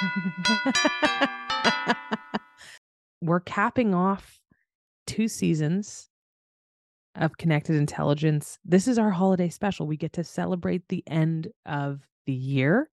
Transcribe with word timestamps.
We're 3.20 3.40
capping 3.40 3.94
off 3.94 4.40
two 5.06 5.28
seasons 5.28 6.08
of 7.14 7.36
Connected 7.36 7.76
Intelligence. 7.76 8.58
This 8.64 8.86
is 8.86 8.98
our 8.98 9.10
holiday 9.10 9.48
special. 9.48 9.86
We 9.86 9.96
get 9.96 10.12
to 10.14 10.24
celebrate 10.24 10.88
the 10.88 11.02
end 11.06 11.48
of 11.66 12.00
the 12.26 12.32
year 12.32 12.90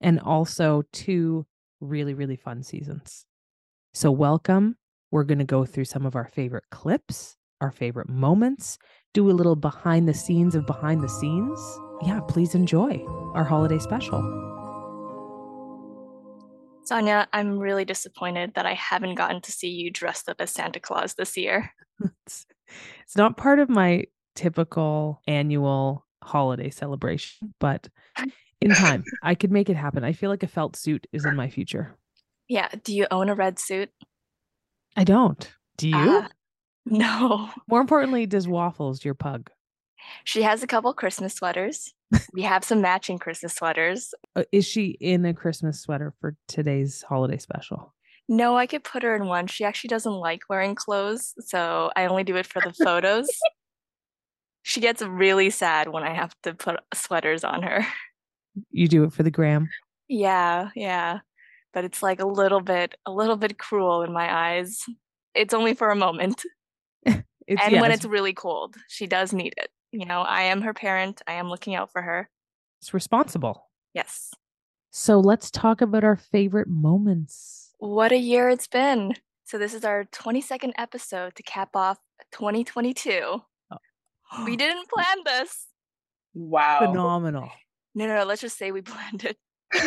and 0.00 0.20
also 0.20 0.82
two 0.92 1.46
really, 1.80 2.14
really 2.14 2.36
fun 2.36 2.62
seasons. 2.62 3.24
So, 3.94 4.10
welcome. 4.10 4.76
We're 5.10 5.24
going 5.24 5.38
to 5.38 5.44
go 5.44 5.64
through 5.64 5.84
some 5.84 6.04
of 6.04 6.16
our 6.16 6.26
favorite 6.26 6.64
clips, 6.70 7.36
our 7.60 7.70
favorite 7.70 8.08
moments, 8.08 8.76
do 9.14 9.30
a 9.30 9.32
little 9.32 9.56
behind 9.56 10.08
the 10.08 10.14
scenes 10.14 10.54
of 10.54 10.66
behind 10.66 11.02
the 11.02 11.08
scenes. 11.08 11.58
Yeah, 12.04 12.20
please 12.28 12.54
enjoy 12.54 13.02
our 13.34 13.44
holiday 13.44 13.78
special. 13.78 14.55
Sonia, 16.86 17.26
I'm 17.32 17.58
really 17.58 17.84
disappointed 17.84 18.52
that 18.54 18.66
I 18.66 18.74
haven't 18.74 19.16
gotten 19.16 19.40
to 19.42 19.52
see 19.52 19.68
you 19.68 19.90
dressed 19.90 20.28
up 20.28 20.36
as 20.40 20.50
Santa 20.50 20.80
Claus 20.80 21.14
this 21.14 21.36
year. 21.36 21.72
it's, 22.26 22.46
it's 23.02 23.16
not 23.16 23.36
part 23.36 23.58
of 23.58 23.68
my 23.68 24.04
typical 24.34 25.20
annual 25.26 26.06
holiday 26.22 26.70
celebration, 26.70 27.54
but 27.58 27.88
in 28.60 28.70
time, 28.70 29.04
I 29.22 29.34
could 29.34 29.50
make 29.50 29.68
it 29.68 29.76
happen. 29.76 30.04
I 30.04 30.12
feel 30.12 30.30
like 30.30 30.42
a 30.42 30.48
felt 30.48 30.76
suit 30.76 31.06
is 31.12 31.24
in 31.24 31.36
my 31.36 31.48
future. 31.48 31.96
Yeah. 32.48 32.68
Do 32.84 32.94
you 32.94 33.06
own 33.10 33.28
a 33.28 33.34
red 33.34 33.58
suit? 33.58 33.90
I 34.96 35.04
don't. 35.04 35.52
Do 35.76 35.88
you? 35.88 35.96
Uh, 35.96 36.28
no. 36.86 37.50
More 37.68 37.80
importantly, 37.80 38.26
does 38.26 38.46
Waffles, 38.46 39.04
your 39.04 39.14
pug? 39.14 39.50
She 40.24 40.42
has 40.42 40.62
a 40.62 40.66
couple 40.66 40.92
Christmas 40.94 41.34
sweaters. 41.34 41.92
We 42.32 42.42
have 42.42 42.64
some 42.64 42.80
matching 42.80 43.18
Christmas 43.18 43.54
sweaters. 43.54 44.14
Uh, 44.34 44.44
is 44.52 44.64
she 44.64 44.96
in 45.00 45.24
a 45.24 45.34
Christmas 45.34 45.80
sweater 45.80 46.14
for 46.20 46.36
today's 46.48 47.02
holiday 47.02 47.38
special? 47.38 47.94
No, 48.28 48.56
I 48.56 48.66
could 48.66 48.84
put 48.84 49.02
her 49.02 49.14
in 49.14 49.26
one. 49.26 49.46
She 49.46 49.64
actually 49.64 49.88
doesn't 49.88 50.12
like 50.12 50.42
wearing 50.48 50.74
clothes, 50.74 51.34
so 51.40 51.90
I 51.96 52.06
only 52.06 52.24
do 52.24 52.36
it 52.36 52.46
for 52.46 52.60
the 52.60 52.72
photos. 52.72 53.28
she 54.62 54.80
gets 54.80 55.02
really 55.02 55.50
sad 55.50 55.88
when 55.88 56.02
I 56.02 56.12
have 56.12 56.34
to 56.42 56.54
put 56.54 56.80
sweaters 56.92 57.44
on 57.44 57.62
her. 57.62 57.86
You 58.70 58.88
do 58.88 59.04
it 59.04 59.12
for 59.12 59.22
the 59.22 59.30
gram? 59.30 59.68
Yeah, 60.08 60.70
yeah. 60.74 61.20
But 61.72 61.84
it's 61.84 62.02
like 62.02 62.20
a 62.20 62.26
little 62.26 62.60
bit 62.60 62.94
a 63.04 63.12
little 63.12 63.36
bit 63.36 63.58
cruel 63.58 64.02
in 64.02 64.12
my 64.12 64.32
eyes. 64.32 64.82
It's 65.34 65.54
only 65.54 65.74
for 65.74 65.90
a 65.90 65.96
moment. 65.96 66.42
and 67.06 67.24
yeah, 67.48 67.80
when 67.80 67.92
it's 67.92 68.06
really 68.06 68.32
cold, 68.32 68.74
she 68.88 69.06
does 69.06 69.32
need 69.32 69.54
it 69.56 69.70
you 69.92 70.06
know, 70.06 70.22
I 70.22 70.42
am 70.42 70.62
her 70.62 70.74
parent. 70.74 71.22
I 71.26 71.34
am 71.34 71.48
looking 71.48 71.74
out 71.74 71.90
for 71.90 72.02
her. 72.02 72.28
It's 72.80 72.94
responsible. 72.94 73.68
Yes. 73.94 74.32
So 74.90 75.20
let's 75.20 75.50
talk 75.50 75.80
about 75.80 76.04
our 76.04 76.16
favorite 76.16 76.68
moments. 76.68 77.74
What 77.78 78.12
a 78.12 78.16
year 78.16 78.48
it's 78.48 78.66
been. 78.66 79.14
So 79.44 79.58
this 79.58 79.74
is 79.74 79.84
our 79.84 80.04
22nd 80.04 80.72
episode 80.76 81.34
to 81.36 81.42
cap 81.42 81.76
off 81.76 81.98
2022. 82.32 83.42
Oh. 83.70 83.76
we 84.44 84.56
didn't 84.56 84.88
plan 84.88 85.18
this. 85.24 85.66
Wow. 86.34 86.80
Phenomenal. 86.80 87.50
No, 87.94 88.06
no, 88.06 88.16
no, 88.16 88.24
let's 88.24 88.40
just 88.40 88.58
say 88.58 88.72
we 88.72 88.82
planned 88.82 89.24
it. 89.24 89.36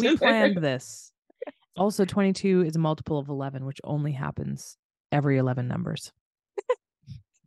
we 0.00 0.16
planned 0.16 0.58
this. 0.58 1.12
Also, 1.76 2.04
22 2.04 2.62
is 2.62 2.76
a 2.76 2.78
multiple 2.78 3.18
of 3.18 3.28
11, 3.28 3.64
which 3.64 3.80
only 3.84 4.12
happens 4.12 4.76
every 5.12 5.38
11 5.38 5.68
numbers. 5.68 6.12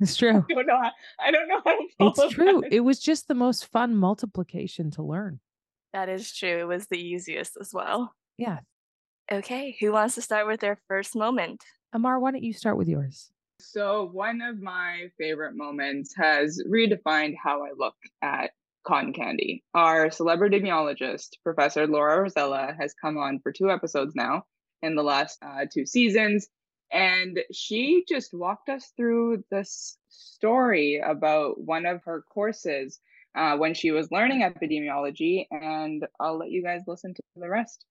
It's 0.02 0.16
true. 0.16 0.44
I 0.50 0.54
don't 0.54 0.66
know. 0.66 0.82
How, 0.82 0.92
I 1.20 1.32
don't 1.32 1.48
know 1.48 1.62
how 1.64 1.78
It's 2.08 2.34
true. 2.34 2.62
That. 2.62 2.74
It 2.74 2.80
was 2.80 3.00
just 3.00 3.28
the 3.28 3.36
most 3.36 3.68
fun 3.68 3.96
multiplication 3.96 4.90
to 4.92 5.04
learn. 5.04 5.40
That 5.94 6.10
is 6.10 6.36
true. 6.36 6.60
It 6.60 6.68
was 6.68 6.88
the 6.88 6.98
easiest 6.98 7.56
as 7.62 7.72
well. 7.72 8.16
Yeah. 8.38 8.60
Okay. 9.32 9.78
Who 9.80 9.92
wants 9.92 10.16
to 10.16 10.22
start 10.22 10.48
with 10.48 10.60
their 10.60 10.80
first 10.88 11.16
moment? 11.16 11.64
Amar, 11.94 12.20
why 12.20 12.32
don't 12.32 12.44
you 12.44 12.54
start 12.54 12.78
with 12.78 12.88
yours? 12.88 13.32
So, 13.60 14.10
one 14.12 14.42
of 14.42 14.60
my 14.60 15.10
favorite 15.20 15.56
moments 15.56 16.16
has 16.18 16.64
redefined 16.68 17.36
how 17.42 17.64
I 17.64 17.70
look 17.78 17.94
at 18.24 18.52
cotton 18.84 19.14
candy. 19.14 19.64
Our 19.76 20.10
celebrity 20.10 20.60
Professor 21.44 21.86
Laura 21.86 22.22
Rosella, 22.22 22.76
has 22.80 22.96
come 23.00 23.20
on 23.20 23.40
for 23.40 23.52
two 23.52 23.70
episodes 23.70 24.16
now 24.16 24.46
in 24.82 24.96
the 24.96 25.04
last 25.04 25.38
uh, 25.46 25.66
two 25.72 25.86
seasons 25.86 26.48
and 26.92 27.40
she 27.52 28.04
just 28.08 28.34
walked 28.34 28.70
us 28.70 28.92
through 28.98 29.44
this 29.50 29.98
story 30.10 31.02
about 31.04 31.60
one 31.60 31.86
of 31.86 32.04
her 32.04 32.24
courses 32.30 33.00
uh, 33.36 33.56
when 33.58 33.74
she 33.74 33.92
was 33.92 34.12
learning 34.12 34.42
epidemiology. 34.42 35.48
And 35.52 36.06
I'll 36.20 36.38
let 36.38 36.52
you 36.52 36.64
guys 36.64 36.82
listen 36.88 37.14
to 37.14 37.22
the 37.36 37.50
rest. 37.50 37.86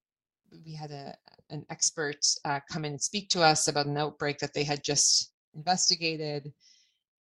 We 0.67 0.75
had 0.75 0.91
a, 0.91 1.15
an 1.49 1.65
expert 1.71 2.27
uh, 2.45 2.61
come 2.71 2.85
in 2.85 2.93
and 2.93 3.01
speak 3.01 3.31
to 3.31 3.43
us 3.43 3.69
about 3.69 3.87
an 3.87 3.97
outbreak 3.97 4.39
that 4.41 4.53
they 4.53 4.65
had 4.65 4.85
just 4.85 5.33
investigated. 5.55 6.53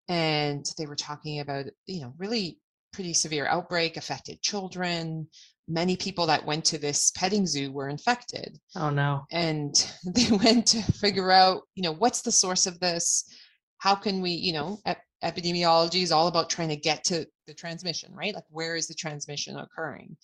And 0.07 0.65
they 0.77 0.87
were 0.87 0.95
talking 0.95 1.39
about, 1.39 1.65
you 1.85 2.01
know, 2.01 2.13
really 2.17 2.59
pretty 2.91 3.13
severe 3.13 3.45
outbreak 3.45 3.97
affected 3.97 4.41
children 4.41 5.27
many 5.69 5.95
people 5.95 6.25
that 6.25 6.45
went 6.45 6.65
to 6.65 6.77
this 6.77 7.11
petting 7.11 7.45
zoo 7.45 7.71
were 7.71 7.89
infected. 7.89 8.59
Oh 8.75 8.89
no. 8.89 9.25
And 9.31 9.73
they 10.15 10.35
went 10.35 10.65
to 10.67 10.81
figure 10.93 11.31
out, 11.31 11.61
you 11.75 11.83
know, 11.83 11.93
what's 11.93 12.21
the 12.21 12.31
source 12.31 12.65
of 12.65 12.79
this? 12.79 13.31
How 13.77 13.95
can 13.95 14.21
we, 14.21 14.31
you 14.31 14.51
know, 14.51 14.79
ep- 14.85 15.03
epidemiology 15.23 16.01
is 16.01 16.11
all 16.11 16.27
about 16.27 16.49
trying 16.49 16.69
to 16.69 16.75
get 16.75 17.03
to 17.05 17.25
the 17.47 17.53
transmission, 17.53 18.13
right? 18.13 18.33
Like 18.33 18.45
where 18.49 18.75
is 18.75 18.87
the 18.87 18.95
transmission 18.95 19.57
occurring? 19.57 20.17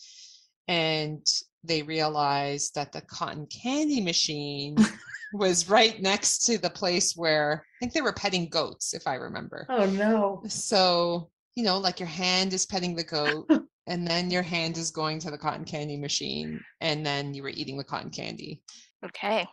And 0.68 1.26
they 1.64 1.84
realized 1.84 2.76
that 2.76 2.92
the 2.92 3.02
cotton 3.02 3.46
candy 3.48 4.02
machine 4.02 4.76
was 5.34 5.70
right 5.70 6.02
next 6.02 6.46
to 6.46 6.58
the 6.58 6.70
place 6.70 7.14
where 7.16 7.64
I 7.64 7.78
think 7.80 7.94
they 7.94 8.02
were 8.02 8.14
petting 8.14 8.50
goats, 8.50 8.94
if 8.94 9.08
I 9.08 9.16
remember. 9.16 9.68
Oh 9.70 9.86
no. 9.86 10.42
So, 10.48 11.30
you 11.56 11.64
know, 11.64 11.78
like 11.78 12.00
your 12.00 12.10
hand 12.10 12.54
is 12.54 12.66
petting 12.66 12.96
the 12.96 13.04
goat 13.04 13.50
and 13.88 14.07
then 14.07 14.31
your 14.31 14.41
hand 14.41 14.78
is 14.78 14.91
going 14.91 15.19
to 15.19 15.31
the 15.31 15.38
cotton 15.38 15.66
candy 15.66 15.97
machine 15.97 16.59
and 16.81 17.06
then 17.06 17.34
you 17.34 17.44
were 17.44 17.50
eating 17.50 17.78
the 17.78 17.84
cotton 17.84 18.09
candy. 18.09 18.62
Okay. 19.03 19.46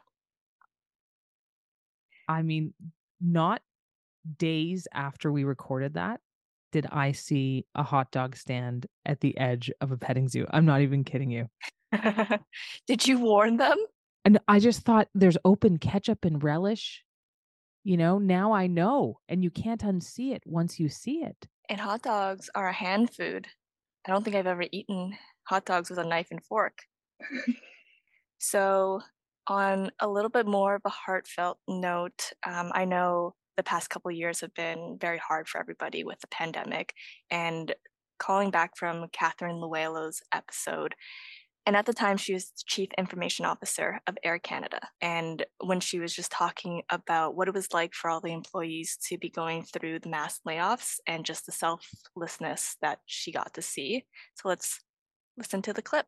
I 2.29 2.43
mean 2.43 2.73
not 3.21 3.61
days 4.39 4.89
after 4.93 5.31
we 5.33 5.45
recorded 5.45 5.95
that 5.95 6.21
did 6.71 6.87
i 6.91 7.11
see 7.13 7.67
a 7.75 7.83
hot 7.83 8.11
dog 8.13 8.37
stand 8.37 8.87
at 9.05 9.21
the 9.21 9.37
edge 9.37 9.71
of 9.81 9.93
a 9.93 9.97
petting 9.97 10.29
zoo. 10.29 10.47
I'm 10.51 10.65
not 10.65 10.81
even 10.81 11.05
kidding 11.05 11.31
you. 11.31 11.49
Did 12.87 13.07
you 13.07 13.19
warn 13.19 13.59
them? 13.59 13.77
And 14.25 14.39
i 14.49 14.59
just 14.59 14.83
thought 14.83 15.09
there's 15.15 15.37
open 15.45 15.79
ketchup 15.79 16.25
and 16.25 16.43
relish 16.43 17.05
you 17.85 17.97
know 17.97 18.19
now 18.19 18.53
i 18.53 18.69
know 18.69 19.19
and 19.29 19.43
you 19.43 19.51
can't 19.51 19.83
unsee 19.83 20.33
it 20.33 20.43
once 20.47 20.81
you 20.81 20.89
see 20.89 21.23
it. 21.23 21.37
And 21.69 21.81
hot 21.81 22.03
dogs 22.03 22.49
are 22.55 22.69
a 22.69 22.73
hand 22.73 23.13
food 23.15 23.49
I 24.07 24.11
don't 24.11 24.25
think 24.25 24.37
I've 24.37 24.47
ever 24.47 24.65
eaten 24.73 25.17
hot 25.45 25.65
dogs 25.65 25.91
with 25.91 25.99
a 25.99 26.05
knife 26.05 26.29
and 26.31 26.43
fork. 26.45 26.79
so, 28.39 29.01
on 29.47 29.91
a 30.01 30.09
little 30.09 30.31
bit 30.31 30.47
more 30.47 30.77
of 30.77 30.83
a 30.85 30.91
heartfelt 30.91 31.59
note, 31.69 32.33
um, 32.47 32.71
I 32.75 32.85
know 32.85 33.35
the 33.57 33.63
past 33.63 33.91
couple 33.91 34.11
years 34.11 34.41
have 34.41 34.55
been 34.55 34.99
very 35.01 35.19
hard 35.19 35.49
for 35.49 35.61
everybody 35.61 36.05
with 36.05 36.21
the 36.21 36.29
pandemic. 36.29 36.95
And 37.31 37.75
calling 38.19 38.51
back 38.51 38.77
from 38.77 39.07
Catherine 39.13 39.61
Luelo's 39.61 40.21
episode, 40.33 40.95
and 41.65 41.77
at 41.77 41.87
the 41.87 41.93
time, 41.93 42.17
she 42.17 42.35
was 42.35 42.53
chief 42.67 42.89
information 42.99 43.45
officer 43.45 44.01
of 44.09 44.19
Air 44.25 44.41
Canada. 44.41 44.81
And 45.01 45.45
when 45.59 45.79
she 45.79 46.01
was 46.01 46.13
just 46.13 46.33
talking 46.33 46.83
about 46.91 47.37
what 47.37 47.47
it 47.47 47.55
was 47.55 47.73
like 47.73 47.95
for 47.95 48.11
all 48.11 48.21
the 48.21 48.33
employees 48.33 48.99
to 49.09 49.17
be 49.17 49.31
going 49.31 49.63
through 49.63 50.01
the 50.01 50.09
mass 50.09 50.41
layoffs 50.47 50.97
and 51.07 51.25
just 51.25 51.47
the 51.47 51.53
selflessness 51.53 52.77
that 52.83 52.99
she 53.07 53.31
got 53.31 53.55
to 53.55 53.63
see. 53.63 54.05
So 54.35 54.49
let's 54.49 54.81
listen 55.37 55.63
to 55.63 55.73
the 55.73 55.83
clip. 55.83 56.07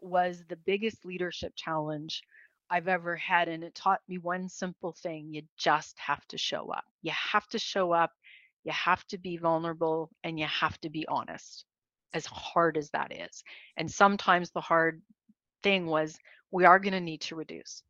Was 0.00 0.44
the 0.48 0.56
biggest 0.56 1.04
leadership 1.04 1.54
challenge 1.56 2.22
I've 2.70 2.88
ever 2.88 3.16
had. 3.16 3.48
And 3.48 3.64
it 3.64 3.74
taught 3.74 4.00
me 4.08 4.18
one 4.18 4.48
simple 4.48 4.94
thing 5.02 5.34
you 5.34 5.42
just 5.58 5.98
have 5.98 6.24
to 6.28 6.38
show 6.38 6.70
up. 6.70 6.84
You 7.02 7.10
have 7.32 7.48
to 7.48 7.58
show 7.58 7.92
up, 7.92 8.12
you 8.62 8.70
have 8.72 9.04
to 9.08 9.18
be 9.18 9.38
vulnerable, 9.38 10.10
and 10.22 10.38
you 10.38 10.46
have 10.46 10.80
to 10.82 10.88
be 10.88 11.04
honest 11.08 11.64
as 12.14 12.26
hard 12.26 12.76
as 12.76 12.90
that 12.90 13.12
is. 13.12 13.42
And 13.76 13.90
sometimes 13.90 14.50
the 14.50 14.60
hard 14.60 15.02
thing 15.62 15.86
was 15.86 16.18
we 16.50 16.64
are 16.64 16.78
going 16.78 16.92
to 16.92 17.00
need 17.00 17.20
to 17.22 17.36
reduce. 17.36 17.82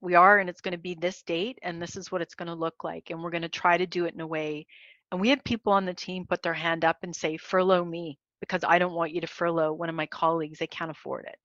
We 0.00 0.14
are, 0.14 0.38
and 0.38 0.48
it's 0.48 0.60
going 0.60 0.72
to 0.72 0.78
be 0.78 0.94
this 0.94 1.22
date, 1.22 1.58
and 1.62 1.82
this 1.82 1.96
is 1.96 2.12
what 2.12 2.22
it's 2.22 2.36
going 2.36 2.46
to 2.46 2.54
look 2.54 2.84
like. 2.84 3.10
And 3.10 3.22
we're 3.22 3.30
going 3.30 3.42
to 3.42 3.48
try 3.48 3.76
to 3.76 3.86
do 3.86 4.04
it 4.04 4.14
in 4.14 4.20
a 4.20 4.26
way. 4.26 4.66
And 5.10 5.20
we 5.20 5.28
had 5.28 5.42
people 5.42 5.72
on 5.72 5.84
the 5.84 5.94
team 5.94 6.24
put 6.28 6.42
their 6.42 6.54
hand 6.54 6.84
up 6.84 6.98
and 7.02 7.16
say, 7.16 7.36
furlough 7.36 7.84
me, 7.84 8.18
because 8.40 8.62
I 8.66 8.78
don't 8.78 8.94
want 8.94 9.12
you 9.12 9.20
to 9.22 9.26
furlough 9.26 9.72
one 9.72 9.88
of 9.88 9.94
my 9.94 10.06
colleagues. 10.06 10.58
They 10.58 10.66
can't 10.68 10.90
afford 10.90 11.24
it. 11.26 11.36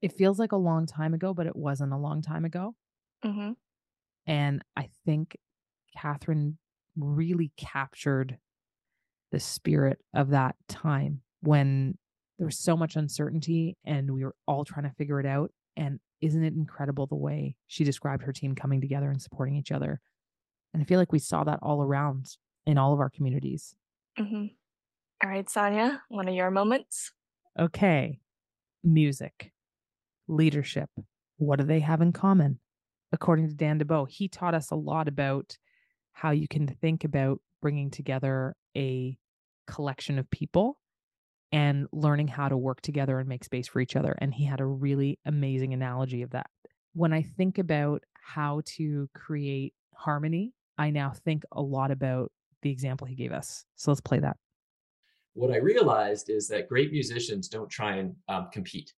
It 0.00 0.16
feels 0.16 0.38
like 0.38 0.52
a 0.52 0.56
long 0.56 0.86
time 0.86 1.12
ago, 1.12 1.34
but 1.34 1.46
it 1.46 1.56
wasn't 1.56 1.92
a 1.92 1.98
long 1.98 2.22
time 2.22 2.44
ago. 2.44 2.74
Mm-hmm. 3.24 3.52
And 4.26 4.62
I 4.76 4.88
think 5.04 5.36
Catherine 5.94 6.56
really 6.96 7.52
captured 7.56 8.38
the 9.30 9.40
spirit 9.40 9.98
of 10.14 10.30
that 10.30 10.56
time 10.68 11.20
when 11.40 11.96
there 12.38 12.46
was 12.46 12.58
so 12.58 12.76
much 12.76 12.96
uncertainty 12.96 13.76
and 13.84 14.12
we 14.12 14.24
were 14.24 14.34
all 14.46 14.64
trying 14.64 14.84
to 14.88 14.94
figure 14.96 15.20
it 15.20 15.26
out. 15.26 15.50
And 15.76 15.98
isn't 16.20 16.42
it 16.42 16.54
incredible 16.54 17.06
the 17.06 17.16
way 17.16 17.56
she 17.66 17.84
described 17.84 18.22
her 18.24 18.32
team 18.32 18.54
coming 18.54 18.80
together 18.80 19.10
and 19.10 19.20
supporting 19.20 19.56
each 19.56 19.72
other? 19.72 20.00
And 20.72 20.82
I 20.82 20.86
feel 20.86 20.98
like 20.98 21.12
we 21.12 21.18
saw 21.18 21.44
that 21.44 21.60
all 21.62 21.82
around 21.82 22.26
in 22.66 22.78
all 22.78 22.92
of 22.92 23.00
our 23.00 23.10
communities. 23.10 23.74
Mm-hmm. 24.18 24.46
All 25.24 25.30
right, 25.30 25.48
Sonia, 25.48 26.02
one 26.08 26.28
of 26.28 26.34
your 26.34 26.50
moments. 26.50 27.12
Okay. 27.58 28.20
Music, 28.84 29.52
leadership. 30.28 30.90
What 31.38 31.58
do 31.58 31.64
they 31.64 31.80
have 31.80 32.00
in 32.00 32.12
common? 32.12 32.60
According 33.12 33.48
to 33.48 33.54
Dan 33.54 33.80
DeBow, 33.80 34.08
he 34.08 34.28
taught 34.28 34.54
us 34.54 34.70
a 34.70 34.76
lot 34.76 35.08
about 35.08 35.56
how 36.12 36.30
you 36.30 36.46
can 36.46 36.66
think 36.66 37.04
about 37.04 37.40
bringing 37.60 37.90
together 37.90 38.54
a 38.76 39.16
collection 39.66 40.18
of 40.18 40.30
people 40.30 40.78
and 41.52 41.86
learning 41.92 42.28
how 42.28 42.48
to 42.48 42.56
work 42.56 42.80
together 42.80 43.18
and 43.18 43.28
make 43.28 43.44
space 43.44 43.68
for 43.68 43.80
each 43.80 43.96
other. 43.96 44.16
And 44.18 44.32
he 44.34 44.44
had 44.44 44.60
a 44.60 44.66
really 44.66 45.18
amazing 45.24 45.72
analogy 45.72 46.22
of 46.22 46.30
that. 46.30 46.46
When 46.94 47.12
I 47.12 47.22
think 47.22 47.58
about 47.58 48.02
how 48.20 48.62
to 48.76 49.08
create 49.14 49.74
harmony, 49.94 50.52
I 50.76 50.90
now 50.90 51.12
think 51.24 51.44
a 51.52 51.62
lot 51.62 51.90
about 51.90 52.30
the 52.62 52.70
example 52.70 53.06
he 53.06 53.14
gave 53.14 53.32
us. 53.32 53.64
So 53.76 53.90
let's 53.90 54.00
play 54.00 54.18
that. 54.20 54.36
What 55.34 55.52
I 55.52 55.58
realized 55.58 56.30
is 56.30 56.48
that 56.48 56.68
great 56.68 56.90
musicians 56.92 57.48
don't 57.48 57.70
try 57.70 57.96
and 57.96 58.14
um, 58.28 58.48
compete, 58.52 58.92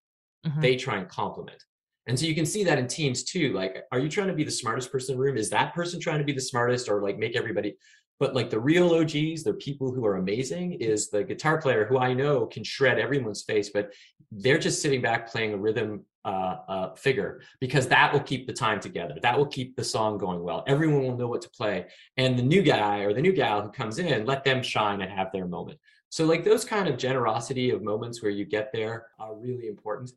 mm-hmm. 0.46 0.60
they 0.60 0.76
try 0.76 0.96
and 0.96 1.08
complement. 1.08 1.64
And 2.06 2.18
so 2.18 2.26
you 2.26 2.34
can 2.34 2.46
see 2.46 2.64
that 2.64 2.78
in 2.78 2.88
teams 2.88 3.22
too. 3.22 3.52
Like, 3.52 3.84
are 3.92 3.98
you 3.98 4.08
trying 4.08 4.28
to 4.28 4.34
be 4.34 4.42
the 4.42 4.50
smartest 4.50 4.90
person 4.90 5.12
in 5.12 5.18
the 5.18 5.24
room? 5.24 5.36
Is 5.36 5.50
that 5.50 5.74
person 5.74 6.00
trying 6.00 6.18
to 6.18 6.24
be 6.24 6.32
the 6.32 6.40
smartest 6.40 6.88
or 6.88 7.02
like 7.02 7.18
make 7.18 7.36
everybody? 7.36 7.76
But 8.20 8.34
like 8.34 8.50
the 8.50 8.60
real 8.60 8.94
OGs, 8.94 9.42
the 9.42 9.56
people 9.58 9.90
who 9.90 10.04
are 10.06 10.16
amazing, 10.16 10.74
is 10.74 11.08
the 11.08 11.24
guitar 11.24 11.60
player 11.60 11.86
who 11.86 11.98
I 11.98 12.12
know 12.12 12.46
can 12.46 12.62
shred 12.62 12.98
everyone's 12.98 13.42
face, 13.42 13.70
but 13.70 13.92
they're 14.30 14.58
just 14.58 14.82
sitting 14.82 15.00
back 15.00 15.32
playing 15.32 15.54
a 15.54 15.56
rhythm 15.56 16.04
uh, 16.24 16.56
uh, 16.68 16.94
figure 16.94 17.40
because 17.60 17.88
that 17.88 18.12
will 18.12 18.20
keep 18.20 18.46
the 18.46 18.52
time 18.52 18.78
together. 18.78 19.16
That 19.22 19.38
will 19.38 19.46
keep 19.46 19.74
the 19.74 19.84
song 19.84 20.18
going 20.18 20.42
well. 20.42 20.62
Everyone 20.66 21.02
will 21.02 21.16
know 21.16 21.28
what 21.28 21.40
to 21.42 21.50
play. 21.50 21.86
And 22.18 22.38
the 22.38 22.42
new 22.42 22.62
guy 22.62 23.00
or 23.00 23.14
the 23.14 23.22
new 23.22 23.32
gal 23.32 23.62
who 23.62 23.70
comes 23.70 23.98
in, 23.98 24.26
let 24.26 24.44
them 24.44 24.62
shine 24.62 25.00
and 25.00 25.10
have 25.10 25.32
their 25.32 25.46
moment. 25.46 25.78
So, 26.10 26.26
like 26.26 26.44
those 26.44 26.64
kind 26.64 26.88
of 26.88 26.98
generosity 26.98 27.70
of 27.70 27.82
moments 27.82 28.22
where 28.22 28.32
you 28.32 28.44
get 28.44 28.70
there 28.72 29.06
are 29.18 29.34
really 29.34 29.68
important. 29.68 30.10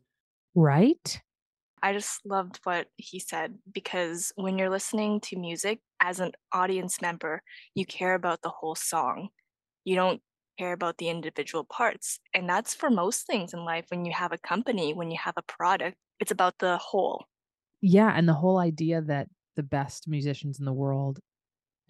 Right. 0.54 1.20
I 1.84 1.92
just 1.92 2.24
loved 2.24 2.60
what 2.64 2.86
he 2.96 3.18
said 3.18 3.58
because 3.70 4.32
when 4.36 4.56
you're 4.56 4.70
listening 4.70 5.20
to 5.20 5.38
music 5.38 5.80
as 6.00 6.18
an 6.18 6.32
audience 6.50 7.02
member, 7.02 7.42
you 7.74 7.84
care 7.84 8.14
about 8.14 8.40
the 8.40 8.48
whole 8.48 8.74
song. 8.74 9.28
You 9.84 9.94
don't 9.94 10.22
care 10.58 10.72
about 10.72 10.96
the 10.96 11.10
individual 11.10 11.62
parts. 11.62 12.20
And 12.32 12.48
that's 12.48 12.74
for 12.74 12.88
most 12.88 13.26
things 13.26 13.52
in 13.52 13.66
life. 13.66 13.84
When 13.90 14.06
you 14.06 14.12
have 14.12 14.32
a 14.32 14.38
company, 14.38 14.94
when 14.94 15.10
you 15.10 15.18
have 15.22 15.34
a 15.36 15.42
product, 15.42 15.98
it's 16.20 16.30
about 16.30 16.54
the 16.58 16.78
whole. 16.78 17.26
Yeah. 17.82 18.10
And 18.16 18.26
the 18.26 18.32
whole 18.32 18.56
idea 18.56 19.02
that 19.02 19.28
the 19.54 19.62
best 19.62 20.08
musicians 20.08 20.58
in 20.58 20.64
the 20.64 20.72
world 20.72 21.18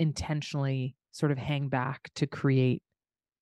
intentionally 0.01 0.97
sort 1.13 1.31
of 1.31 1.39
hang 1.39 1.69
back 1.69 2.11
to 2.17 2.27
create 2.27 2.83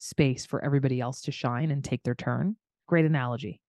space 0.00 0.44
for 0.44 0.62
everybody 0.62 1.00
else 1.00 1.22
to 1.22 1.32
shine 1.32 1.70
and 1.70 1.82
take 1.82 2.02
their 2.02 2.14
turn. 2.14 2.56
Great 2.88 3.06
analogy. 3.06 3.62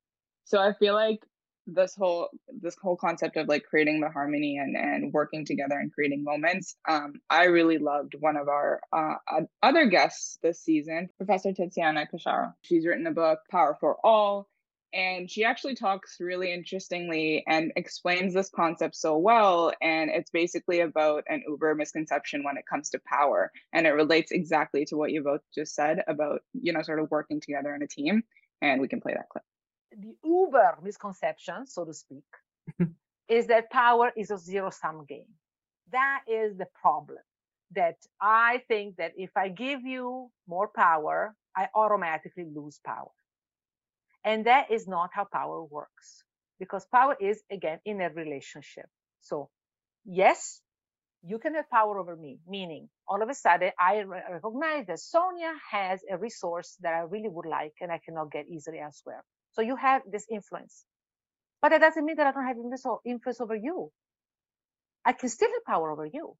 So 0.43 0.59
I 0.59 0.73
feel 0.73 0.95
like 0.95 1.23
this 1.67 1.95
whole 1.95 2.29
this 2.61 2.75
whole 2.81 2.95
concept 2.97 3.37
of 3.37 3.47
like 3.47 3.63
creating 3.63 4.01
the 4.01 4.09
harmony 4.09 4.57
and 4.57 4.75
and 4.75 5.13
working 5.13 5.45
together 5.45 5.77
and 5.79 5.93
creating 5.93 6.23
moments 6.23 6.75
um 6.89 7.13
i 7.29 7.45
really 7.45 7.77
loved 7.77 8.15
one 8.19 8.35
of 8.35 8.47
our 8.47 8.81
uh 8.91 9.15
other 9.61 9.85
guests 9.85 10.37
this 10.43 10.59
season 10.59 11.09
professor 11.17 11.51
tiziana 11.51 12.05
Casciaro. 12.11 12.53
she's 12.63 12.85
written 12.85 13.07
a 13.07 13.11
book 13.11 13.39
power 13.49 13.77
for 13.79 13.97
all 14.03 14.47
and 14.93 15.29
she 15.29 15.43
actually 15.43 15.73
talks 15.73 16.17
really 16.19 16.53
interestingly 16.53 17.43
and 17.47 17.71
explains 17.75 18.33
this 18.33 18.49
concept 18.49 18.95
so 18.95 19.17
well 19.17 19.71
and 19.81 20.09
it's 20.09 20.29
basically 20.29 20.81
about 20.81 21.23
an 21.27 21.43
uber 21.47 21.73
misconception 21.75 22.43
when 22.43 22.57
it 22.57 22.65
comes 22.69 22.89
to 22.89 22.99
power 23.07 23.51
and 23.73 23.87
it 23.87 23.91
relates 23.91 24.31
exactly 24.31 24.85
to 24.85 24.95
what 24.95 25.11
you 25.11 25.23
both 25.23 25.41
just 25.55 25.73
said 25.73 26.03
about 26.07 26.41
you 26.53 26.73
know 26.73 26.81
sort 26.81 26.99
of 26.99 27.09
working 27.09 27.39
together 27.39 27.73
in 27.73 27.81
a 27.81 27.87
team 27.87 28.21
and 28.61 28.81
we 28.81 28.87
can 28.87 29.01
play 29.01 29.13
that 29.13 29.29
clip 29.29 29.43
the 29.99 30.15
uber 30.23 30.77
misconception, 30.83 31.65
so 31.67 31.85
to 31.85 31.93
speak, 31.93 32.23
is 33.29 33.47
that 33.47 33.71
power 33.71 34.11
is 34.17 34.31
a 34.31 34.37
zero 34.37 34.69
sum 34.69 35.05
game. 35.07 35.29
That 35.91 36.21
is 36.27 36.57
the 36.57 36.67
problem. 36.81 37.19
That 37.75 37.97
I 38.21 38.61
think 38.67 38.97
that 38.97 39.13
if 39.17 39.31
I 39.35 39.49
give 39.49 39.81
you 39.83 40.29
more 40.47 40.69
power, 40.75 41.35
I 41.55 41.69
automatically 41.75 42.45
lose 42.45 42.79
power. 42.85 43.11
And 44.23 44.45
that 44.45 44.71
is 44.71 44.87
not 44.87 45.09
how 45.13 45.25
power 45.25 45.63
works 45.63 46.23
because 46.59 46.85
power 46.85 47.17
is, 47.19 47.41
again, 47.51 47.79
in 47.85 48.01
a 48.01 48.09
relationship. 48.09 48.85
So, 49.21 49.49
yes, 50.05 50.61
you 51.23 51.39
can 51.39 51.55
have 51.55 51.69
power 51.69 51.99
over 51.99 52.15
me, 52.15 52.39
meaning 52.47 52.89
all 53.07 53.21
of 53.21 53.29
a 53.29 53.33
sudden 53.33 53.71
I 53.79 54.03
recognize 54.03 54.87
that 54.87 54.99
Sonia 54.99 55.53
has 55.71 56.01
a 56.11 56.17
resource 56.17 56.77
that 56.81 56.93
I 56.93 56.99
really 56.99 57.29
would 57.29 57.45
like 57.45 57.73
and 57.81 57.91
I 57.91 57.99
cannot 58.05 58.31
get 58.31 58.47
easily 58.49 58.79
elsewhere. 58.79 59.23
So 59.53 59.61
you 59.61 59.75
have 59.75 60.01
this 60.11 60.25
influence. 60.29 60.83
But 61.61 61.69
that 61.69 61.81
doesn't 61.81 62.05
mean 62.05 62.17
that 62.17 62.27
I 62.27 62.31
don't 62.31 62.45
have 62.45 62.57
influence 63.05 63.39
over 63.39 63.55
you. 63.55 63.91
I 65.05 65.13
can 65.13 65.29
still 65.29 65.49
have 65.49 65.65
power 65.65 65.91
over 65.91 66.05
you. 66.05 66.35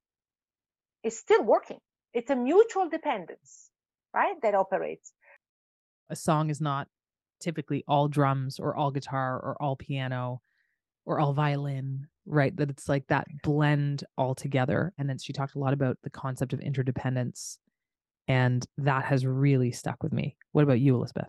It's 1.03 1.17
still 1.17 1.43
working. 1.43 1.79
It's 2.13 2.29
a 2.29 2.35
mutual 2.35 2.89
dependence, 2.89 3.69
right? 4.13 4.35
That 4.41 4.55
operates. 4.55 5.11
A 6.09 6.15
song 6.15 6.49
is 6.49 6.61
not 6.61 6.87
typically 7.39 7.83
all 7.87 8.07
drums 8.07 8.59
or 8.59 8.75
all 8.75 8.91
guitar 8.91 9.35
or 9.35 9.57
all 9.61 9.75
piano 9.75 10.41
or 11.05 11.19
all 11.19 11.33
violin, 11.33 12.07
right? 12.25 12.55
That 12.55 12.69
it's 12.69 12.87
like 12.87 13.07
that 13.07 13.27
blend 13.43 14.03
all 14.17 14.35
together. 14.35 14.93
And 14.97 15.09
then 15.09 15.17
she 15.17 15.33
talked 15.33 15.55
a 15.55 15.59
lot 15.59 15.73
about 15.73 15.97
the 16.03 16.09
concept 16.09 16.53
of 16.53 16.59
interdependence. 16.59 17.57
And 18.27 18.65
that 18.77 19.05
has 19.05 19.25
really 19.25 19.71
stuck 19.71 20.01
with 20.01 20.13
me. 20.13 20.37
What 20.53 20.63
about 20.63 20.79
you, 20.79 20.95
Elizabeth? 20.95 21.27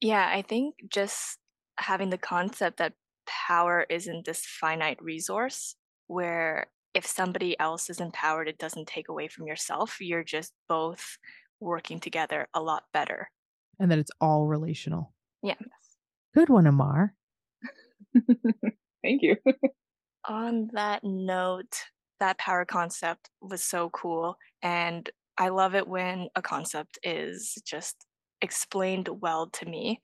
Yeah, 0.00 0.28
I 0.32 0.42
think 0.42 0.76
just 0.88 1.38
having 1.78 2.10
the 2.10 2.18
concept 2.18 2.78
that 2.78 2.94
power 3.26 3.86
isn't 3.88 4.24
this 4.24 4.44
finite 4.44 5.02
resource 5.02 5.74
where 6.06 6.66
if 6.94 7.06
somebody 7.06 7.58
else 7.60 7.88
is 7.88 8.00
empowered, 8.00 8.48
it 8.48 8.58
doesn't 8.58 8.88
take 8.88 9.08
away 9.08 9.28
from 9.28 9.46
yourself. 9.46 10.00
You're 10.00 10.24
just 10.24 10.52
both 10.68 11.18
working 11.60 12.00
together 12.00 12.48
a 12.54 12.60
lot 12.60 12.84
better. 12.92 13.30
And 13.78 13.90
that 13.90 13.98
it's 13.98 14.10
all 14.20 14.46
relational. 14.46 15.12
Yeah. 15.42 15.54
Good 16.34 16.48
one, 16.48 16.66
Amar. 16.66 17.14
Thank 19.02 19.22
you. 19.22 19.36
On 20.28 20.68
that 20.72 21.02
note, 21.04 21.84
that 22.18 22.38
power 22.38 22.64
concept 22.64 23.30
was 23.40 23.62
so 23.62 23.90
cool. 23.90 24.36
And 24.62 25.08
I 25.38 25.48
love 25.48 25.74
it 25.74 25.88
when 25.88 26.28
a 26.36 26.42
concept 26.42 26.98
is 27.02 27.54
just 27.66 27.96
explained 28.42 29.08
well 29.08 29.48
to 29.48 29.66
me. 29.66 30.00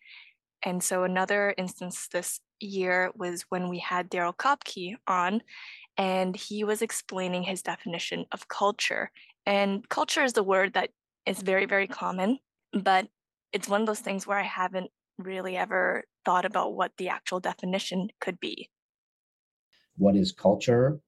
And 0.62 0.82
so 0.82 1.04
another 1.04 1.54
instance 1.56 2.08
this 2.08 2.40
year 2.60 3.10
was 3.14 3.44
when 3.48 3.68
we 3.68 3.78
had 3.78 4.10
Daryl 4.10 4.36
Kopke 4.36 4.96
on, 5.06 5.42
and 5.96 6.36
he 6.36 6.64
was 6.64 6.82
explaining 6.82 7.42
his 7.42 7.62
definition 7.62 8.26
of 8.32 8.48
culture. 8.48 9.10
And 9.44 9.88
culture 9.88 10.22
is 10.22 10.32
the 10.32 10.42
word 10.42 10.74
that 10.74 10.90
is 11.24 11.40
very, 11.42 11.66
very 11.66 11.86
common, 11.86 12.38
but 12.72 13.08
it's 13.52 13.68
one 13.68 13.80
of 13.80 13.86
those 13.86 14.00
things 14.00 14.26
where 14.26 14.38
I 14.38 14.44
haven't 14.44 14.90
really 15.18 15.56
ever 15.56 16.04
thought 16.24 16.44
about 16.44 16.74
what 16.74 16.92
the 16.98 17.08
actual 17.08 17.40
definition 17.40 18.08
could 18.20 18.38
be. 18.40 18.68
What 19.96 20.16
is 20.16 20.32
culture? 20.32 20.98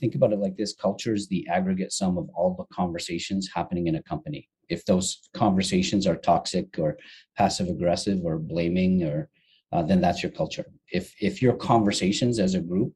Think 0.00 0.16
about 0.16 0.32
it 0.32 0.38
like 0.38 0.56
this 0.56 0.74
culture 0.74 1.14
is 1.14 1.28
the 1.28 1.46
aggregate 1.48 1.92
sum 1.92 2.18
of 2.18 2.28
all 2.34 2.54
the 2.54 2.74
conversations 2.74 3.48
happening 3.54 3.86
in 3.86 3.94
a 3.94 4.02
company 4.02 4.48
if 4.68 4.84
those 4.84 5.28
conversations 5.34 6.06
are 6.06 6.16
toxic 6.16 6.78
or 6.78 6.98
passive 7.36 7.68
aggressive 7.68 8.20
or 8.24 8.38
blaming 8.38 9.04
or 9.04 9.28
uh, 9.72 9.82
then 9.82 10.00
that's 10.00 10.22
your 10.22 10.32
culture. 10.32 10.66
If 10.90 11.14
if 11.20 11.42
your 11.42 11.54
conversations 11.54 12.38
as 12.38 12.54
a 12.54 12.60
group 12.60 12.92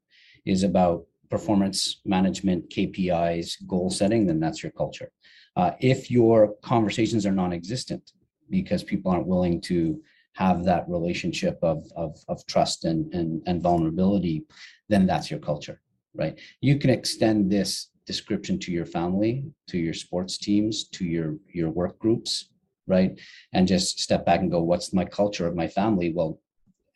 is 0.46 0.62
about 0.62 1.04
performance 1.28 2.00
management 2.04 2.70
kpis 2.70 3.56
goal 3.66 3.90
setting 3.90 4.26
then 4.26 4.40
that's 4.40 4.62
your 4.62 4.72
culture. 4.72 5.10
Uh, 5.56 5.72
if 5.80 6.10
your 6.10 6.54
conversations 6.62 7.26
are 7.26 7.32
non-existent 7.32 8.12
because 8.48 8.82
people 8.82 9.10
aren't 9.10 9.26
willing 9.26 9.60
to 9.60 10.00
have 10.34 10.64
that 10.64 10.88
relationship 10.88 11.58
of, 11.62 11.84
of, 11.96 12.16
of 12.28 12.46
trust 12.46 12.84
and, 12.84 13.12
and, 13.12 13.42
and 13.46 13.60
vulnerability 13.60 14.44
then 14.88 15.04
that's 15.06 15.30
your 15.30 15.40
culture 15.40 15.80
right? 16.18 16.38
You 16.60 16.78
can 16.78 16.90
extend 16.90 17.50
this 17.50 17.88
description 18.08 18.58
to 18.58 18.72
your 18.72 18.86
family, 18.86 19.44
to 19.68 19.78
your 19.78 19.94
sports 19.94 20.38
teams, 20.38 20.88
to 20.96 21.04
your 21.04 21.36
your 21.52 21.70
work 21.70 21.98
groups, 22.00 22.48
right? 22.88 23.20
And 23.52 23.68
just 23.68 24.00
step 24.00 24.26
back 24.26 24.40
and 24.40 24.50
go, 24.50 24.60
what's 24.62 24.92
my 24.92 25.04
culture 25.04 25.46
of 25.46 25.54
my 25.54 25.68
family? 25.68 26.12
Well, 26.12 26.40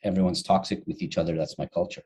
everyone's 0.02 0.42
toxic 0.42 0.83
with 0.87 1.02
each 1.02 1.19
other. 1.19 1.37
That's 1.37 1.59
my 1.59 1.66
culture. 1.66 2.02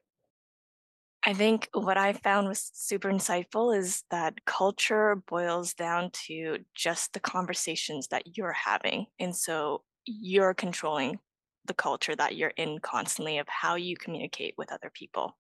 I 1.25 1.33
think 1.33 1.69
what 1.73 1.97
I 1.97 2.13
found 2.13 2.49
was 2.49 2.71
super 2.75 3.09
insightful 3.09 3.77
is 3.77 4.05
that 4.11 4.45
culture 4.45 5.23
boils 5.27 5.75
down 5.75 6.11
to 6.27 6.59
just 6.75 7.13
the 7.13 7.21
conversations 7.21 8.09
that 8.09 8.37
you're 8.37 8.53
having. 8.53 9.07
And 9.19 9.35
so 9.35 9.83
you're 10.05 10.55
controlling 10.55 11.19
the 11.65 11.75
culture 11.75 12.15
that 12.15 12.37
you're 12.37 12.57
in 12.57 12.79
constantly 12.79 13.39
of 13.39 13.49
how 13.49 13.75
you 13.77 13.97
communicate 13.97 14.55
with 14.57 14.73
other 14.73 14.91
people. 14.93 15.37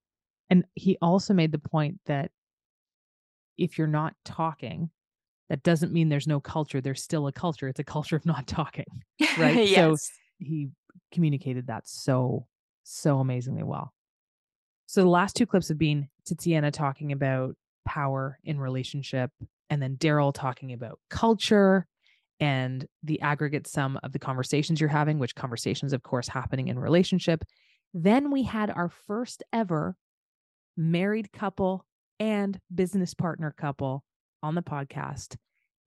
And 0.50 0.64
he 0.74 0.98
also 1.02 1.34
made 1.34 1.52
the 1.52 1.58
point 1.58 2.00
that 2.06 2.30
if 3.58 3.78
you're 3.78 3.86
not 3.86 4.14
talking, 4.24 4.90
that 5.48 5.62
doesn't 5.62 5.92
mean 5.92 6.08
there's 6.08 6.26
no 6.26 6.40
culture. 6.40 6.80
There's 6.80 7.02
still 7.02 7.26
a 7.26 7.32
culture. 7.32 7.68
It's 7.68 7.80
a 7.80 7.84
culture 7.84 8.16
of 8.16 8.26
not 8.26 8.46
talking. 8.46 8.86
Right. 9.38 9.68
yes. 9.68 9.74
So 9.74 9.96
he 10.38 10.68
communicated 11.12 11.68
that 11.68 11.88
so, 11.88 12.46
so 12.84 13.20
amazingly 13.20 13.62
well. 13.62 13.92
So 14.86 15.02
the 15.02 15.08
last 15.08 15.34
two 15.34 15.46
clips 15.46 15.68
have 15.68 15.78
been 15.78 16.08
Tatiana 16.24 16.70
talking 16.70 17.12
about 17.12 17.56
power 17.84 18.38
in 18.44 18.60
relationship, 18.60 19.30
and 19.68 19.82
then 19.82 19.96
Daryl 19.96 20.32
talking 20.32 20.72
about 20.72 21.00
culture 21.10 21.86
and 22.38 22.86
the 23.02 23.20
aggregate 23.20 23.66
sum 23.66 23.98
of 24.02 24.12
the 24.12 24.18
conversations 24.18 24.80
you're 24.80 24.88
having, 24.88 25.18
which 25.18 25.34
conversations, 25.34 25.92
of 25.92 26.02
course, 26.02 26.28
happening 26.28 26.68
in 26.68 26.78
relationship. 26.78 27.44
Then 27.94 28.30
we 28.30 28.42
had 28.42 28.70
our 28.70 28.90
first 28.90 29.42
ever 29.52 29.96
married 30.76 31.32
couple 31.32 31.86
and 32.20 32.58
business 32.74 33.14
partner 33.14 33.54
couple 33.56 34.04
on 34.42 34.54
the 34.54 34.62
podcast, 34.62 35.36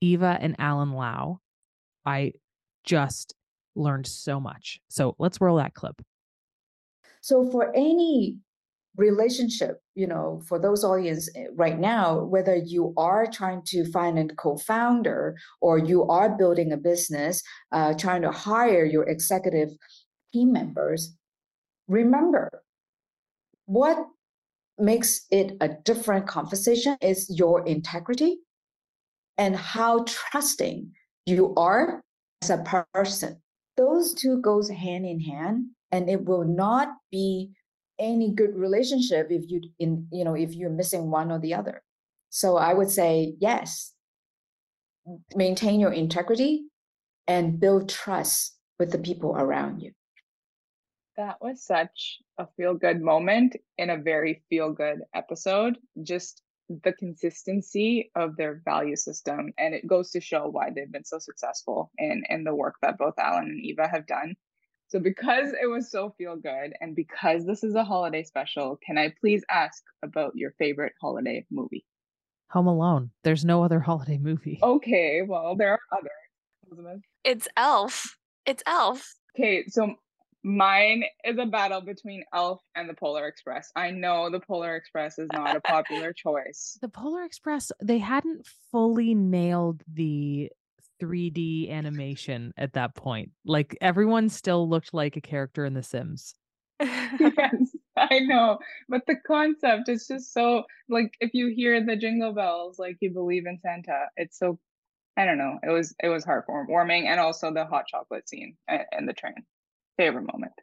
Eva 0.01 0.38
and 0.41 0.55
Alan 0.59 0.93
Lau. 0.93 1.39
I 2.05 2.33
just 2.83 3.33
learned 3.75 4.07
so 4.07 4.39
much. 4.39 4.79
So 4.89 5.15
let's 5.19 5.41
roll 5.41 5.57
that 5.57 5.74
clip. 5.74 6.01
So 7.21 7.50
for 7.50 7.71
any 7.75 8.38
relationship 9.00 9.81
you 9.95 10.05
know 10.05 10.41
for 10.48 10.59
those 10.59 10.83
audience 10.83 11.29
eh, 11.36 11.45
right 11.55 11.79
now 11.79 12.24
whether 12.24 12.55
you 12.55 12.93
are 12.98 13.25
trying 13.25 13.62
to 13.63 13.89
find 13.91 14.19
a 14.19 14.36
co-founder 14.36 15.38
or 15.62 15.77
you 15.77 16.03
are 16.07 16.36
building 16.36 16.74
a 16.74 16.77
business 16.77 17.41
uh, 17.71 17.93
trying 17.93 18.21
to 18.21 18.31
hire 18.31 18.83
your 18.83 19.07
executive 19.07 19.69
team 20.33 20.51
members 20.51 21.15
remember 21.88 22.62
what 23.65 23.98
makes 24.79 25.25
it 25.31 25.57
a 25.62 25.69
different 25.83 26.27
conversation 26.27 26.98
is 27.01 27.29
your 27.29 27.65
integrity 27.65 28.38
and 29.38 29.55
how 29.55 30.03
trusting 30.07 30.91
you 31.25 31.53
are 31.55 32.01
as 32.41 32.50
a 32.50 32.57
person. 32.93 33.41
Those 33.77 34.13
two 34.13 34.41
goes 34.41 34.69
hand 34.69 35.05
in 35.05 35.19
hand 35.19 35.67
and 35.91 36.09
it 36.09 36.25
will 36.25 36.43
not 36.43 36.89
be 37.12 37.51
any 37.98 38.31
good 38.31 38.55
relationship 38.55 39.27
if 39.29 39.50
you 39.50 39.62
in 39.79 40.07
you 40.12 40.24
know 40.24 40.33
if 40.33 40.53
you're 40.53 40.69
missing 40.69 41.12
one 41.12 41.31
or 41.31 41.39
the 41.39 41.53
other. 41.53 41.81
So 42.29 42.57
i 42.57 42.74
would 42.74 42.89
say 42.89 43.36
yes 43.39 43.93
maintain 45.36 45.79
your 45.79 45.91
integrity 45.91 46.65
and 47.27 47.59
build 47.59 47.89
trust 47.89 48.55
with 48.77 48.91
the 48.91 49.00
people 49.00 49.36
around 49.36 49.81
you 49.81 49.91
that 51.19 51.35
was 51.41 51.61
such 51.61 52.19
a 52.38 52.47
feel 52.55 52.73
good 52.73 53.01
moment 53.01 53.57
in 53.77 53.89
a 53.89 53.97
very 53.97 54.41
feel 54.49 54.71
good 54.71 54.99
episode 55.13 55.77
just 56.01 56.41
the 56.83 56.93
consistency 56.93 58.09
of 58.15 58.38
their 58.38 58.61
value 58.63 58.95
system 58.95 59.51
and 59.57 59.75
it 59.75 59.85
goes 59.85 60.11
to 60.11 60.21
show 60.21 60.47
why 60.47 60.69
they've 60.73 60.91
been 60.91 61.03
so 61.03 61.19
successful 61.19 61.91
in 61.97 62.23
in 62.29 62.45
the 62.45 62.55
work 62.55 62.75
that 62.81 62.97
both 62.97 63.19
alan 63.19 63.49
and 63.49 63.59
eva 63.59 63.85
have 63.85 64.07
done 64.07 64.33
so, 64.88 64.99
because 64.99 65.49
it 65.61 65.67
was 65.67 65.91
so 65.91 66.15
feel 66.17 66.35
good 66.35 66.73
and 66.81 66.95
because 66.95 67.45
this 67.45 67.63
is 67.63 67.75
a 67.75 67.83
holiday 67.83 68.23
special, 68.23 68.75
can 68.83 68.97
I 68.97 69.13
please 69.21 69.43
ask 69.51 69.83
about 70.01 70.35
your 70.35 70.55
favorite 70.57 70.93
holiday 70.99 71.45
movie? 71.51 71.85
Home 72.49 72.65
Alone. 72.65 73.11
There's 73.23 73.45
no 73.45 73.63
other 73.63 73.79
holiday 73.79 74.17
movie. 74.17 74.57
Okay, 74.63 75.21
well, 75.21 75.55
there 75.55 75.73
are 75.73 75.79
others. 75.95 77.01
It's 77.23 77.47
Elf. 77.55 78.17
It's 78.47 78.63
Elf. 78.65 79.13
Okay, 79.38 79.67
so 79.67 79.93
mine 80.43 81.03
is 81.24 81.38
a 81.38 81.46
battle 81.46 81.81
between 81.81 82.24
Elf 82.34 82.62
and 82.75 82.89
the 82.89 82.93
Polar 82.93 83.27
Express. 83.27 83.72
I 83.75 83.91
know 83.91 84.29
the 84.29 84.39
Polar 84.39 84.75
Express 84.75 85.19
is 85.19 85.27
not 85.34 85.55
a 85.55 85.62
popular 85.62 86.13
choice. 86.13 86.77
The 86.81 86.89
Polar 86.89 87.24
Express, 87.24 87.72
they 87.81 87.98
hadn't 87.98 88.48
fully 88.72 89.13
nailed 89.13 89.84
the 89.91 90.50
3D 91.01 91.69
animation 91.69 92.53
at 92.58 92.74
that 92.74 92.96
point. 92.96 93.31
Like 93.46 93.77
everyone 93.81 94.29
still 94.29 94.69
looked 94.69 94.93
like 94.93 95.15
a 95.15 95.22
character 95.22 95.65
in 95.65 95.74
The 95.74 95.84
Sims. 95.84 96.36
yes, 96.79 97.75
I 97.98 98.19
know. 98.19 98.60
But 98.88 99.01
the 99.08 99.15
concept 99.27 99.89
is 99.89 100.08
just 100.08 100.34
so 100.34 100.63
like 100.88 101.13
if 101.19 101.31
you 101.34 101.48
hear 101.53 101.84
the 101.86 101.98
jingle 101.98 102.34
bells, 102.34 102.79
like 102.79 102.98
you 103.01 103.12
believe 103.12 103.46
in 103.46 103.60
Santa. 103.62 104.05
It's 104.15 104.39
so 104.39 104.60
I 105.17 105.25
don't 105.25 105.38
know. 105.38 105.60
It 105.62 105.72
was 105.72 105.93
it 106.01 106.08
was 106.08 106.25
heartwarming 106.25 107.05
and 107.05 107.19
also 107.19 107.53
the 107.53 107.65
hot 107.65 107.86
chocolate 107.88 108.29
scene 108.29 108.55
in 108.98 109.05
the 109.05 109.13
train. 109.13 109.46
Favorite 110.00 110.27
moment. 110.34 110.53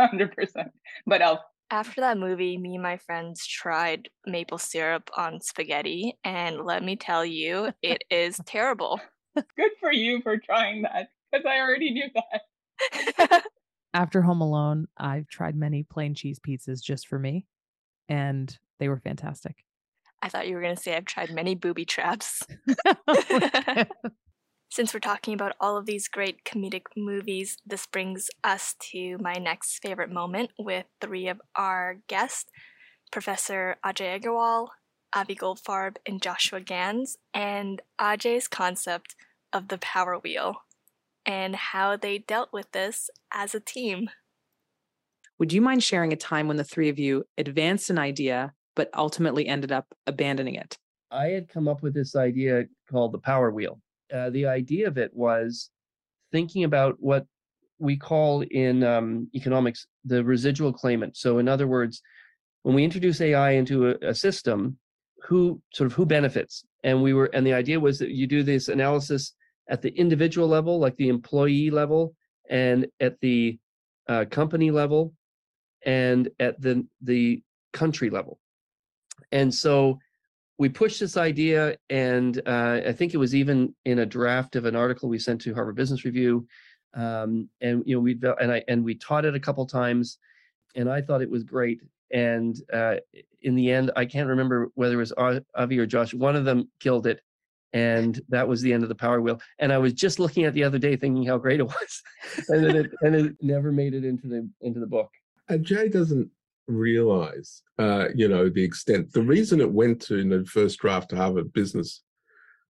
100%. 0.00 0.70
But 1.06 1.20
Elf 1.20 1.40
after 1.72 2.02
that 2.02 2.18
movie, 2.18 2.58
me 2.58 2.74
and 2.74 2.82
my 2.82 2.98
friends 2.98 3.46
tried 3.46 4.10
maple 4.26 4.58
syrup 4.58 5.10
on 5.16 5.40
spaghetti, 5.40 6.18
and 6.22 6.66
let 6.66 6.82
me 6.84 6.96
tell 6.96 7.24
you, 7.24 7.72
it 7.82 8.04
is 8.10 8.38
terrible. 8.44 9.00
Good 9.34 9.70
for 9.80 9.90
you 9.90 10.20
for 10.20 10.36
trying 10.36 10.82
that 10.82 11.08
because 11.30 11.46
I 11.46 11.58
already 11.60 11.90
knew 11.90 12.08
that. 12.14 13.44
After 13.94 14.20
Home 14.20 14.42
Alone, 14.42 14.86
I've 14.98 15.28
tried 15.28 15.56
many 15.56 15.82
plain 15.82 16.14
cheese 16.14 16.38
pizzas 16.38 16.82
just 16.82 17.08
for 17.08 17.18
me, 17.18 17.46
and 18.08 18.54
they 18.78 18.88
were 18.88 19.00
fantastic. 19.00 19.64
I 20.20 20.28
thought 20.28 20.48
you 20.48 20.54
were 20.54 20.62
going 20.62 20.76
to 20.76 20.82
say 20.82 20.94
I've 20.94 21.06
tried 21.06 21.30
many 21.30 21.54
booby 21.54 21.86
traps. 21.86 22.42
Oh, 23.08 23.84
Since 24.72 24.94
we're 24.94 25.00
talking 25.00 25.34
about 25.34 25.54
all 25.60 25.76
of 25.76 25.84
these 25.84 26.08
great 26.08 26.44
comedic 26.44 26.84
movies, 26.96 27.58
this 27.66 27.84
brings 27.84 28.30
us 28.42 28.74
to 28.92 29.18
my 29.18 29.34
next 29.34 29.80
favorite 29.82 30.10
moment 30.10 30.52
with 30.58 30.86
three 30.98 31.28
of 31.28 31.42
our 31.54 31.98
guests 32.06 32.50
Professor 33.10 33.76
Ajay 33.84 34.18
Agrawal, 34.18 34.68
Avi 35.14 35.34
Goldfarb 35.34 35.96
and 36.06 36.22
Joshua 36.22 36.62
Gans, 36.62 37.18
and 37.34 37.82
Ajay's 38.00 38.48
concept 38.48 39.14
of 39.52 39.68
the 39.68 39.76
power 39.76 40.18
wheel 40.18 40.62
and 41.26 41.54
how 41.54 41.94
they 41.98 42.16
dealt 42.16 42.50
with 42.50 42.72
this 42.72 43.10
as 43.30 43.54
a 43.54 43.60
team. 43.60 44.08
Would 45.38 45.52
you 45.52 45.60
mind 45.60 45.84
sharing 45.84 46.14
a 46.14 46.16
time 46.16 46.48
when 46.48 46.56
the 46.56 46.64
three 46.64 46.88
of 46.88 46.98
you 46.98 47.24
advanced 47.36 47.90
an 47.90 47.98
idea 47.98 48.54
but 48.74 48.88
ultimately 48.96 49.46
ended 49.46 49.70
up 49.70 49.88
abandoning 50.06 50.54
it? 50.54 50.78
I 51.10 51.26
had 51.26 51.50
come 51.50 51.68
up 51.68 51.82
with 51.82 51.92
this 51.92 52.16
idea 52.16 52.64
called 52.90 53.12
the 53.12 53.18
power 53.18 53.50
wheel. 53.50 53.78
Uh, 54.12 54.30
the 54.30 54.46
idea 54.46 54.86
of 54.86 54.98
it 54.98 55.10
was 55.14 55.70
thinking 56.30 56.64
about 56.64 56.96
what 56.98 57.26
we 57.78 57.96
call 57.96 58.42
in 58.50 58.84
um, 58.84 59.28
economics 59.34 59.86
the 60.04 60.22
residual 60.22 60.72
claimant. 60.72 61.16
So, 61.16 61.38
in 61.38 61.48
other 61.48 61.66
words, 61.66 62.02
when 62.62 62.74
we 62.74 62.84
introduce 62.84 63.20
AI 63.20 63.52
into 63.52 63.90
a, 63.90 64.10
a 64.10 64.14
system, 64.14 64.78
who 65.24 65.60
sort 65.72 65.86
of 65.86 65.92
who 65.92 66.04
benefits 66.04 66.64
and 66.82 67.02
we 67.02 67.12
were 67.12 67.26
and 67.32 67.46
the 67.46 67.52
idea 67.52 67.78
was 67.78 67.98
that 67.98 68.10
you 68.10 68.26
do 68.26 68.42
this 68.42 68.68
analysis 68.68 69.34
at 69.68 69.82
the 69.82 69.90
individual 69.90 70.48
level 70.48 70.78
like 70.78 70.96
the 70.96 71.08
employee 71.08 71.70
level 71.70 72.14
and 72.50 72.86
at 73.00 73.20
the 73.20 73.58
uh, 74.08 74.24
company 74.30 74.70
level 74.70 75.12
and 75.86 76.28
at 76.40 76.60
the 76.60 76.84
the 77.02 77.40
country 77.72 78.10
level 78.10 78.38
and 79.30 79.54
so 79.54 79.98
we 80.58 80.68
pushed 80.68 81.00
this 81.00 81.16
idea 81.16 81.76
and 81.90 82.40
uh, 82.46 82.80
i 82.86 82.92
think 82.92 83.14
it 83.14 83.18
was 83.18 83.34
even 83.34 83.74
in 83.84 84.00
a 84.00 84.06
draft 84.06 84.56
of 84.56 84.64
an 84.64 84.76
article 84.76 85.08
we 85.08 85.18
sent 85.18 85.40
to 85.40 85.54
harvard 85.54 85.76
business 85.76 86.04
review 86.04 86.46
um, 86.94 87.48
and 87.60 87.82
you 87.86 87.94
know 87.96 88.00
we 88.00 88.18
and 88.40 88.52
i 88.52 88.62
and 88.68 88.84
we 88.84 88.94
taught 88.94 89.24
it 89.24 89.34
a 89.34 89.40
couple 89.40 89.66
times 89.66 90.18
and 90.74 90.90
i 90.90 91.00
thought 91.00 91.22
it 91.22 91.30
was 91.30 91.44
great 91.44 91.80
and 92.12 92.60
uh, 92.72 92.96
in 93.40 93.54
the 93.54 93.70
end, 93.70 93.90
I 93.96 94.04
can't 94.04 94.28
remember 94.28 94.70
whether 94.74 94.94
it 94.94 94.98
was 94.98 95.12
Avi 95.56 95.78
or 95.78 95.86
Josh. 95.86 96.14
One 96.14 96.36
of 96.36 96.44
them 96.44 96.70
killed 96.78 97.06
it, 97.06 97.20
and 97.72 98.20
that 98.28 98.46
was 98.46 98.60
the 98.60 98.72
end 98.72 98.82
of 98.82 98.88
the 98.88 98.94
Power 98.94 99.20
Wheel. 99.20 99.40
And 99.58 99.72
I 99.72 99.78
was 99.78 99.94
just 99.94 100.18
looking 100.18 100.44
at 100.44 100.54
the 100.54 100.64
other 100.64 100.78
day, 100.78 100.96
thinking 100.96 101.24
how 101.24 101.38
great 101.38 101.60
it 101.60 101.66
was, 101.66 102.02
and 102.48 102.64
then 102.64 102.76
it 102.76 102.90
and 103.00 103.14
it 103.14 103.36
never 103.40 103.72
made 103.72 103.94
it 103.94 104.04
into 104.04 104.28
the 104.28 104.48
into 104.60 104.78
the 104.80 104.86
book. 104.86 105.10
And 105.48 105.64
Jay 105.64 105.88
doesn't 105.88 106.30
realize, 106.66 107.62
uh, 107.78 108.08
you 108.14 108.28
know, 108.28 108.48
the 108.48 108.62
extent. 108.62 109.12
The 109.12 109.22
reason 109.22 109.60
it 109.60 109.72
went 109.72 110.00
to 110.02 110.16
in 110.16 110.28
the 110.28 110.44
first 110.44 110.78
draft 110.78 111.10
to 111.10 111.16
Harvard 111.16 111.52
Business 111.52 112.02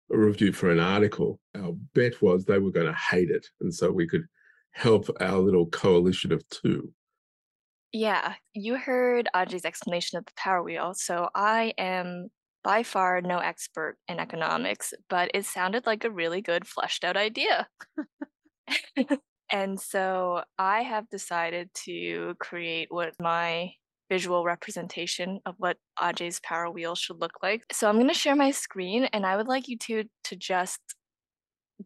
Review 0.08 0.52
for 0.52 0.70
an 0.70 0.80
article, 0.80 1.40
our 1.56 1.72
bet 1.94 2.20
was 2.20 2.44
they 2.44 2.58
were 2.58 2.70
going 2.70 2.86
to 2.86 2.98
hate 2.98 3.30
it, 3.30 3.46
and 3.60 3.72
so 3.72 3.90
we 3.90 4.06
could 4.06 4.26
help 4.72 5.08
our 5.20 5.38
little 5.38 5.66
coalition 5.66 6.32
of 6.32 6.46
two. 6.48 6.92
Yeah, 7.92 8.34
you 8.54 8.76
heard 8.76 9.28
Ajay's 9.34 9.66
explanation 9.66 10.18
of 10.18 10.24
the 10.24 10.32
power 10.36 10.62
wheel. 10.62 10.94
So 10.94 11.28
I 11.34 11.74
am 11.76 12.28
by 12.64 12.82
far 12.82 13.20
no 13.20 13.38
expert 13.38 13.98
in 14.08 14.18
economics, 14.18 14.94
but 15.10 15.30
it 15.34 15.44
sounded 15.44 15.84
like 15.86 16.04
a 16.04 16.10
really 16.10 16.40
good 16.40 16.66
fleshed 16.66 17.04
out 17.04 17.16
idea. 17.16 17.68
and 19.50 19.78
so 19.78 20.42
I 20.58 20.82
have 20.82 21.08
decided 21.10 21.70
to 21.84 22.34
create 22.38 22.88
what 22.90 23.14
my 23.20 23.72
visual 24.12 24.44
representation 24.44 25.40
of 25.46 25.54
what 25.56 25.78
Ajay's 25.98 26.38
power 26.40 26.70
wheel 26.70 26.94
should 26.94 27.18
look 27.18 27.42
like. 27.42 27.62
So 27.72 27.88
I'm 27.88 27.94
going 27.94 28.08
to 28.08 28.14
share 28.14 28.36
my 28.36 28.50
screen 28.50 29.04
and 29.14 29.24
I 29.24 29.38
would 29.38 29.48
like 29.48 29.68
you 29.68 29.78
two 29.78 30.04
to 30.24 30.36
just 30.36 30.80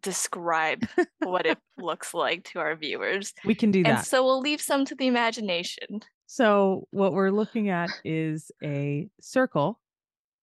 describe 0.02 0.85
what 1.21 1.47
it 1.47 1.56
looks 1.78 2.12
like 2.12 2.42
to 2.50 2.59
our 2.59 2.75
viewers. 2.75 3.33
We 3.45 3.54
can 3.54 3.71
do 3.71 3.85
that. 3.85 3.88
And 3.88 4.04
so 4.04 4.25
we'll 4.25 4.40
leave 4.40 4.61
some 4.61 4.85
to 4.87 4.97
the 4.97 5.06
imagination. 5.06 6.00
So 6.26 6.88
what 6.90 7.12
we're 7.12 7.30
looking 7.30 7.68
at 7.68 7.90
is 8.04 8.50
a 8.61 9.09
circle 9.21 9.78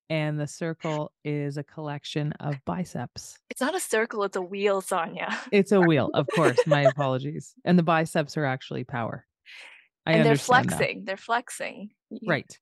and 0.09 0.39
the 0.39 0.47
circle 0.47 1.11
is 1.25 1.57
a 1.57 1.63
collection 1.63 2.31
of 2.39 2.55
biceps. 2.63 3.37
It's 3.49 3.59
not 3.59 3.75
a 3.75 3.79
circle, 3.81 4.23
it's 4.23 4.37
a 4.37 4.41
wheel, 4.41 4.79
Sonia. 4.79 5.37
It's 5.51 5.73
a 5.73 5.81
wheel, 5.81 6.11
of 6.13 6.27
course. 6.33 6.59
My 6.65 6.81
apologies. 6.93 7.53
And 7.65 7.77
the 7.77 7.83
biceps 7.83 8.37
are 8.37 8.45
actually 8.45 8.85
power. 8.85 9.25
I 10.05 10.13
and 10.13 10.25
they're 10.25 10.35
flexing. 10.35 10.99
That. 10.99 11.05
They're 11.05 11.17
flexing. 11.17 11.91
Right. 12.27 12.57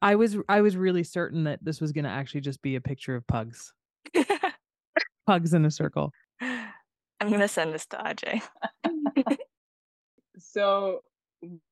I 0.00 0.14
was 0.14 0.36
I 0.48 0.60
was 0.60 0.76
really 0.76 1.04
certain 1.04 1.44
that 1.44 1.58
this 1.62 1.80
was 1.80 1.92
going 1.92 2.04
to 2.04 2.10
actually 2.10 2.40
just 2.40 2.62
be 2.62 2.76
a 2.76 2.80
picture 2.80 3.14
of 3.14 3.26
pugs. 3.26 3.72
pugs 5.26 5.54
in 5.54 5.64
a 5.64 5.70
circle. 5.70 6.12
I'm 6.40 7.28
going 7.28 7.40
to 7.40 7.48
send 7.48 7.74
this 7.74 7.86
to 7.86 7.96
Ajay. 7.96 8.42
so 10.38 11.00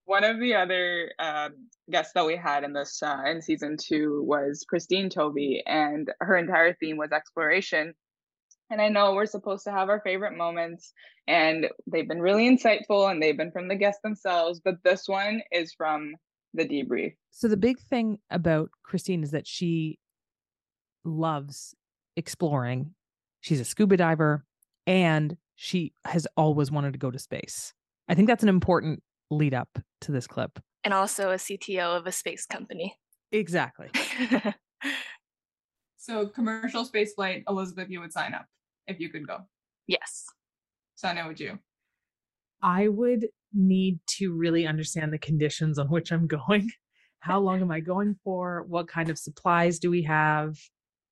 one 0.05 0.25
of 0.25 0.39
the 0.41 0.55
other 0.55 1.13
um, 1.19 1.69
guests 1.91 2.13
that 2.15 2.27
we 2.27 2.37
had 2.37 2.65
in 2.65 2.73
this 2.73 3.03
uh, 3.03 3.23
in 3.27 3.41
season 3.41 3.77
two 3.81 4.23
was 4.23 4.65
Christine 4.69 5.09
Tovey, 5.09 5.63
and 5.67 6.11
her 6.21 6.37
entire 6.37 6.75
theme 6.75 6.97
was 6.97 7.13
exploration. 7.13 7.95
And 8.71 8.81
I 8.81 8.89
know 8.89 9.15
we're 9.15 9.27
supposed 9.27 9.65
to 9.65 9.71
have 9.71 9.89
our 9.89 10.01
favorite 10.01 10.37
moments, 10.37 10.93
and 11.29 11.69
they've 11.87 12.09
been 12.09 12.21
really 12.21 12.49
insightful, 12.49 13.11
and 13.11 13.23
they've 13.23 13.37
been 13.37 13.53
from 13.53 13.69
the 13.69 13.77
guests 13.77 14.01
themselves. 14.03 14.61
But 14.65 14.77
this 14.85 15.07
one 15.07 15.43
is 15.53 15.73
from 15.75 16.15
the 16.55 16.67
debrief. 16.67 17.15
So 17.31 17.49
the 17.49 17.57
big 17.57 17.79
thing 17.79 18.19
about 18.31 18.71
Christine 18.83 19.23
is 19.23 19.33
that 19.33 19.47
she 19.47 19.99
loves 21.05 21.75
exploring. 22.17 22.95
She's 23.41 23.61
a 23.61 23.65
scuba 23.65 23.97
diver, 23.97 24.45
and 24.87 25.37
she 25.57 25.93
has 26.05 26.27
always 26.37 26.71
wanted 26.71 26.93
to 26.93 26.99
go 26.99 27.11
to 27.11 27.19
space. 27.19 27.75
I 28.09 28.15
think 28.15 28.29
that's 28.29 28.43
an 28.43 28.49
important 28.49 29.03
lead 29.31 29.55
up 29.55 29.79
to 30.03 30.13
this 30.13 30.27
clip. 30.27 30.59
And 30.85 30.93
also 30.93 31.31
a 31.31 31.37
CTO 31.37 31.97
of 31.97 32.07
a 32.07 32.13
space 32.13 32.47
company. 32.47 32.97
Exactly. 33.33 33.89
so 36.05 36.27
commercial 36.27 36.85
space 36.85 37.15
flight, 37.15 37.45
Elizabeth, 37.49 37.89
you 37.89 38.01
would 38.01 38.13
sign 38.13 38.35
up 38.35 38.45
if 38.87 39.01
you 39.01 39.09
could 39.09 39.27
go. 39.27 39.39
Yes. 39.87 40.27
Sonia, 40.97 41.27
would 41.27 41.41
you? 41.41 41.59
I 42.63 42.89
would 42.89 43.29
need 43.55 44.01
to 44.07 44.33
really 44.35 44.67
understand 44.67 45.13
the 45.13 45.19
conditions 45.19 45.79
on 45.79 45.89
which 45.89 46.13
I'm 46.13 46.27
going. 46.27 46.71
How 47.21 47.41
long 47.41 47.63
am 47.63 47.71
I 47.71 47.81
going 47.81 48.17
for? 48.23 48.65
What 48.69 48.87
kind 48.87 49.09
of 49.09 49.19
supplies 49.19 49.79
do 49.79 49.91
we 49.91 50.03
have? 50.03 50.59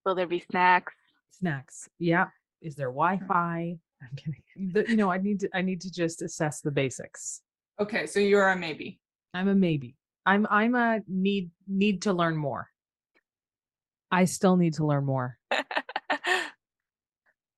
Will 0.04 0.14
there 0.14 0.26
be 0.26 0.44
snacks? 0.50 0.92
Snacks. 1.30 1.88
Yeah. 1.98 2.26
Is 2.60 2.74
there 2.74 2.88
Wi-Fi? 2.88 3.78
I'm 4.02 4.16
kidding. 4.16 4.72
The, 4.72 4.84
you 4.88 4.96
know, 4.96 5.10
I 5.10 5.18
need 5.18 5.40
to 5.40 5.48
I 5.54 5.62
need 5.62 5.80
to 5.82 5.90
just 5.90 6.20
assess 6.22 6.60
the 6.60 6.70
basics. 6.70 7.40
Okay, 7.80 8.06
so 8.06 8.20
you're 8.20 8.48
a 8.48 8.56
maybe. 8.56 9.00
I'm 9.32 9.48
a 9.48 9.54
maybe. 9.54 9.96
I'm 10.26 10.46
I'm 10.50 10.74
a 10.74 11.00
need 11.08 11.50
need 11.66 12.02
to 12.02 12.12
learn 12.12 12.36
more. 12.36 12.68
I 14.12 14.26
still 14.26 14.56
need 14.56 14.74
to 14.74 14.86
learn 14.86 15.06
more. 15.06 15.38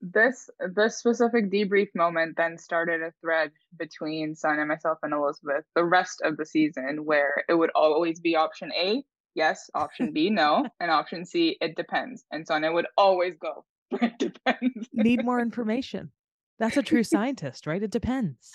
this 0.01 0.49
this 0.75 0.99
specific 0.99 1.51
debrief 1.51 1.89
moment 1.95 2.37
then 2.37 2.57
started 2.59 3.03
a 3.03 3.13
thread 3.21 3.51
between 3.77 4.37
Sonia, 4.37 4.65
myself, 4.65 4.99
and 5.03 5.13
Elizabeth 5.13 5.65
the 5.75 5.85
rest 5.85 6.23
of 6.23 6.37
the 6.37 6.47
season 6.47 7.05
where 7.05 7.45
it 7.49 7.55
would 7.55 7.71
always 7.75 8.21
be 8.21 8.37
option 8.37 8.73
A, 8.73 9.03
yes, 9.35 9.69
option 9.75 10.13
B, 10.13 10.31
no, 10.31 10.67
and 10.81 10.91
option 10.91 11.27
C, 11.27 11.57
it 11.61 11.75
depends. 11.77 12.25
And 12.31 12.47
Sonia 12.47 12.71
would 12.73 12.87
always 12.97 13.35
go, 13.37 13.65
it 13.91 14.17
depends. 14.19 14.89
Need 14.93 15.25
more 15.25 15.41
information. 15.41 16.13
That's 16.61 16.77
a 16.77 16.83
true 16.83 17.03
scientist, 17.03 17.67
right? 17.67 17.83
It 17.83 17.91
depends. 17.91 18.53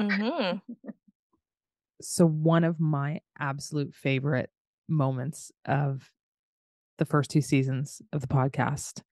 Mm-hmm. 0.00 0.58
So, 2.00 2.26
one 2.26 2.64
of 2.64 2.80
my 2.80 3.20
absolute 3.38 3.94
favorite 3.94 4.50
moments 4.88 5.52
of 5.66 6.10
the 7.02 7.06
first 7.06 7.32
two 7.32 7.40
seasons 7.40 8.00
of 8.12 8.20
the 8.20 8.28
podcast 8.28 9.02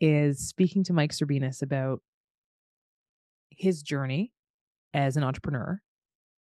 is 0.00 0.48
speaking 0.48 0.82
to 0.82 0.92
Mike 0.92 1.12
Serbinis 1.12 1.62
about 1.62 2.02
his 3.50 3.82
journey 3.82 4.32
as 4.92 5.16
an 5.16 5.22
entrepreneur. 5.22 5.80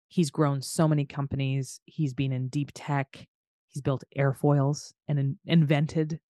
He's 0.09 0.31
grown 0.31 0.63
so 0.63 0.89
many 0.89 1.05
companies. 1.05 1.79
He's 1.85 2.15
been 2.15 2.33
in 2.33 2.49
deep 2.49 2.71
tech. 2.73 3.27
He's 3.69 3.83
built 3.83 4.03
airfoils 4.17 4.95
and 5.07 5.19
in- 5.19 5.39
invented 5.45 6.21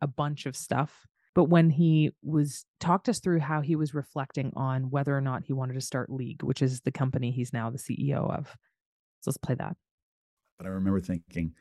a 0.00 0.06
bunch 0.06 0.46
of 0.46 0.56
stuff. 0.56 1.06
But 1.34 1.50
when 1.50 1.68
he 1.68 2.12
was 2.22 2.64
talked 2.80 3.10
us 3.10 3.20
through 3.20 3.40
how 3.40 3.60
he 3.60 3.76
was 3.76 3.92
reflecting 3.92 4.50
on 4.56 4.88
whether 4.88 5.14
or 5.14 5.20
not 5.20 5.42
he 5.44 5.52
wanted 5.52 5.74
to 5.74 5.82
start 5.82 6.08
League, 6.08 6.42
which 6.42 6.62
is 6.62 6.80
the 6.80 6.90
company 6.90 7.32
he's 7.32 7.52
now 7.52 7.68
the 7.68 7.76
CEO 7.76 8.34
of, 8.34 8.46
so 9.20 9.30
let's 9.30 9.36
play 9.36 9.56
that. 9.56 9.76
But 10.56 10.68
I 10.68 10.70
remember 10.70 11.02
thinking, 11.02 11.52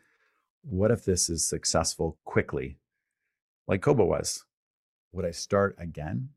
what 0.69 0.91
if 0.91 1.05
this 1.05 1.29
is 1.29 1.47
successful 1.47 2.17
quickly, 2.25 2.77
like 3.67 3.81
Kobo 3.81 4.05
was? 4.05 4.43
Would 5.13 5.25
I 5.25 5.31
start 5.31 5.75
again 5.79 6.29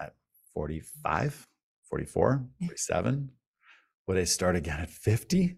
at 0.00 0.14
45, 0.54 1.46
44, 1.90 2.44
47? 2.60 3.30
Would 4.06 4.18
I 4.18 4.24
start 4.24 4.56
again 4.56 4.80
at 4.80 4.90
50? 4.90 5.56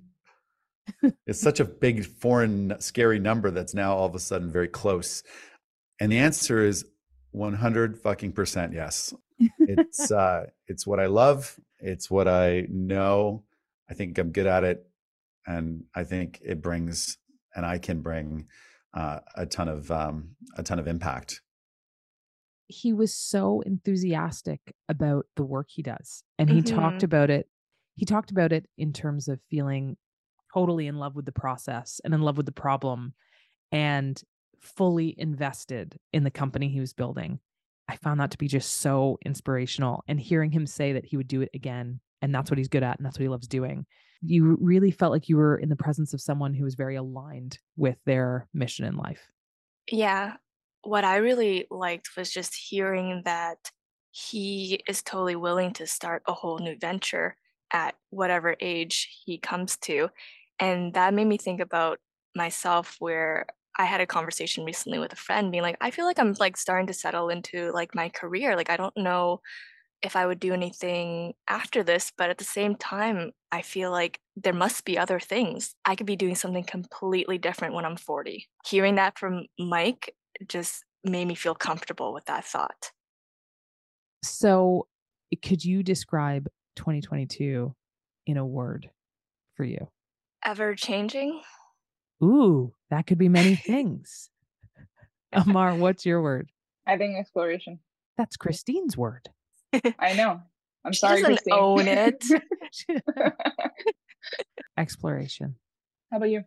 it's 1.27 1.41
such 1.41 1.61
a 1.61 1.65
big, 1.65 2.05
foreign, 2.05 2.75
scary 2.81 3.19
number 3.19 3.51
that's 3.51 3.75
now 3.75 3.95
all 3.95 4.07
of 4.07 4.15
a 4.15 4.19
sudden 4.19 4.51
very 4.51 4.69
close. 4.69 5.23
And 6.01 6.11
the 6.11 6.19
answer 6.19 6.65
is 6.65 6.85
100 7.31 7.99
fucking 7.99 8.33
percent 8.33 8.73
yes. 8.73 9.15
It's 9.59 10.11
uh, 10.11 10.47
it's 10.67 10.87
what 10.87 11.01
I 11.01 11.07
love. 11.07 11.59
It's 11.81 12.11
what 12.11 12.29
I 12.29 12.67
know. 12.71 13.45
I 13.89 13.95
think 13.95 14.17
I'm 14.19 14.31
good 14.31 14.47
at 14.47 14.65
it, 14.65 14.87
and 15.47 15.85
I 15.95 16.05
think 16.05 16.41
it 16.43 16.63
brings 16.63 17.19
and 17.55 17.65
I 17.65 17.79
can 17.79 18.01
bring 18.01 18.47
uh, 18.95 19.21
a 19.37 19.47
ton 19.47 19.69
of 19.69 19.91
um, 19.91 20.37
a 20.57 20.63
ton 20.63 20.79
of 20.79 20.87
impact. 20.87 21.41
He 22.67 22.93
was 22.93 23.15
so 23.15 23.61
enthusiastic 23.61 24.61
about 24.89 25.27
the 25.37 25.45
work 25.45 25.69
he 25.71 25.83
does, 25.83 26.23
and 26.39 26.49
he 26.49 26.61
mm-hmm. 26.63 26.77
talked 26.77 27.03
about 27.03 27.31
it. 27.31 27.49
He 27.97 28.07
talked 28.07 28.31
about 28.31 28.53
it 28.53 28.67
in 28.79 28.93
terms 28.93 29.29
of 29.29 29.41
feeling 29.51 29.97
totally 30.53 30.87
in 30.87 30.99
love 30.99 31.17
with 31.17 31.27
the 31.27 31.33
process 31.33 32.01
and 32.05 32.15
in 32.15 32.23
love 32.23 32.37
with 32.37 32.47
the 32.47 32.53
problem, 32.53 33.15
and 33.71 34.21
fully 34.61 35.15
invested 35.19 35.99
in 36.13 36.25
the 36.25 36.31
company 36.31 36.69
he 36.69 36.81
was 36.81 36.93
building. 36.93 37.39
I 37.89 37.97
found 37.97 38.19
that 38.21 38.31
to 38.31 38.39
be 38.39 38.49
just 38.49 38.81
so 38.81 39.19
inspirational. 39.27 40.03
And 40.09 40.19
hearing 40.19 40.51
him 40.53 40.67
say 40.67 40.95
that 40.95 41.05
he 41.05 41.19
would 41.19 41.29
do 41.29 41.43
it 41.43 41.51
again 41.53 42.01
and 42.23 42.35
that's 42.35 42.51
what 42.51 42.57
he's 42.57 42.69
good 42.69 42.83
at 42.83 42.97
and 42.99 43.05
that's 43.05 43.19
what 43.19 43.25
he 43.25 43.29
loves 43.29 43.47
doing 43.47 43.85
you 44.25 44.57
really 44.61 44.91
felt 44.91 45.13
like 45.13 45.29
you 45.29 45.37
were 45.37 45.57
in 45.57 45.69
the 45.69 45.77
presence 45.77 46.15
of 46.15 46.21
someone 46.21 46.55
who 46.55 46.65
was 46.65 46.75
very 46.75 46.97
aligned 46.97 47.59
with 47.77 47.97
their 48.07 48.49
mission 48.55 48.85
in 48.85 48.97
life 48.97 49.31
yeah 49.91 50.35
what 50.83 51.05
i 51.05 51.17
really 51.17 51.67
liked 51.71 52.17
was 52.17 52.31
just 52.31 52.55
hearing 52.55 53.23
that 53.25 53.59
he 54.11 54.81
is 54.89 55.03
totally 55.03 55.37
willing 55.37 55.73
to 55.73 55.87
start 55.87 56.23
a 56.27 56.33
whole 56.33 56.59
new 56.59 56.77
venture 56.79 57.37
at 57.73 57.95
whatever 58.11 58.57
age 58.61 59.23
he 59.25 59.39
comes 59.39 59.77
to 59.77 60.09
and 60.59 60.95
that 60.95 61.15
made 61.15 61.27
me 61.27 61.37
think 61.37 61.61
about 61.61 61.99
myself 62.35 62.97
where 62.99 63.47
I 63.77 63.85
had 63.85 64.01
a 64.01 64.07
conversation 64.07 64.65
recently 64.65 64.99
with 64.99 65.13
a 65.13 65.17
friend 65.17 65.51
being 65.51 65.63
like, 65.63 65.77
I 65.81 65.91
feel 65.91 66.05
like 66.05 66.19
I'm 66.19 66.35
like 66.39 66.57
starting 66.57 66.87
to 66.87 66.93
settle 66.93 67.29
into 67.29 67.73
like 67.73 67.95
my 67.95 68.09
career. 68.09 68.57
Like 68.57 68.71
I 68.71 68.77
don't 68.77 68.97
know 68.97 69.41
if 70.05 70.17
I 70.17 70.27
would 70.27 70.39
do 70.39 70.53
anything 70.53 71.33
after 71.49 71.83
this, 71.83 72.13
but 72.17 72.29
at 72.29 72.37
the 72.37 72.45
same 72.45 72.77
time, 72.77 73.33
I 73.51 73.63
feel 73.63 73.91
like 73.91 74.21
there 74.37 74.53
must 74.53 74.85
be 74.85 74.99
other 74.99 75.19
things. 75.19 75.75
I 75.87 75.97
could 75.97 76.07
be 76.07 76.15
doing 76.15 76.35
something 76.35 76.63
completely 76.63 77.39
different 77.39 77.75
when 77.75 77.87
I'm 77.87 77.97
40. 77.97 78.47
Hearing 78.67 78.97
that 78.97 79.19
from 79.19 79.47
Mike 79.59 80.15
just 80.47 80.85
made 81.05 81.27
me 81.27 81.35
feel 81.35 81.55
comfortable 81.55 82.13
with 82.13 82.27
that 82.27 82.45
thought. 82.45 82.93
So, 84.23 84.89
eh, 85.33 85.37
could 85.43 85.65
you 85.65 85.83
describe 85.83 86.49
2022 86.77 87.75
in 88.27 88.37
a 88.37 88.45
word 88.45 88.91
for 89.57 89.65
you? 89.65 89.89
Ever 90.45 90.75
changing. 90.75 91.41
Ooh, 92.23 92.75
that 92.91 93.07
could 93.07 93.19
be 93.19 93.31
many 93.31 93.57
things. 93.57 94.29
Amar, 95.33 95.75
what's 95.75 96.05
your 96.05 96.23
word? 96.23 96.51
I 96.87 96.99
think 96.99 97.17
exploration. 97.17 97.79
That's 98.19 98.37
Christine's 98.37 98.97
word. 98.97 99.31
I 99.99 100.15
know. 100.15 100.41
I'm 100.85 100.93
she 100.93 100.99
sorry, 100.99 101.21
doesn't 101.23 101.37
Christine. 101.37 101.55
own 101.55 101.89
it. 101.89 102.25
Exploration. 104.77 105.57
How 106.11 106.19
about 106.19 106.31
you? 106.31 106.45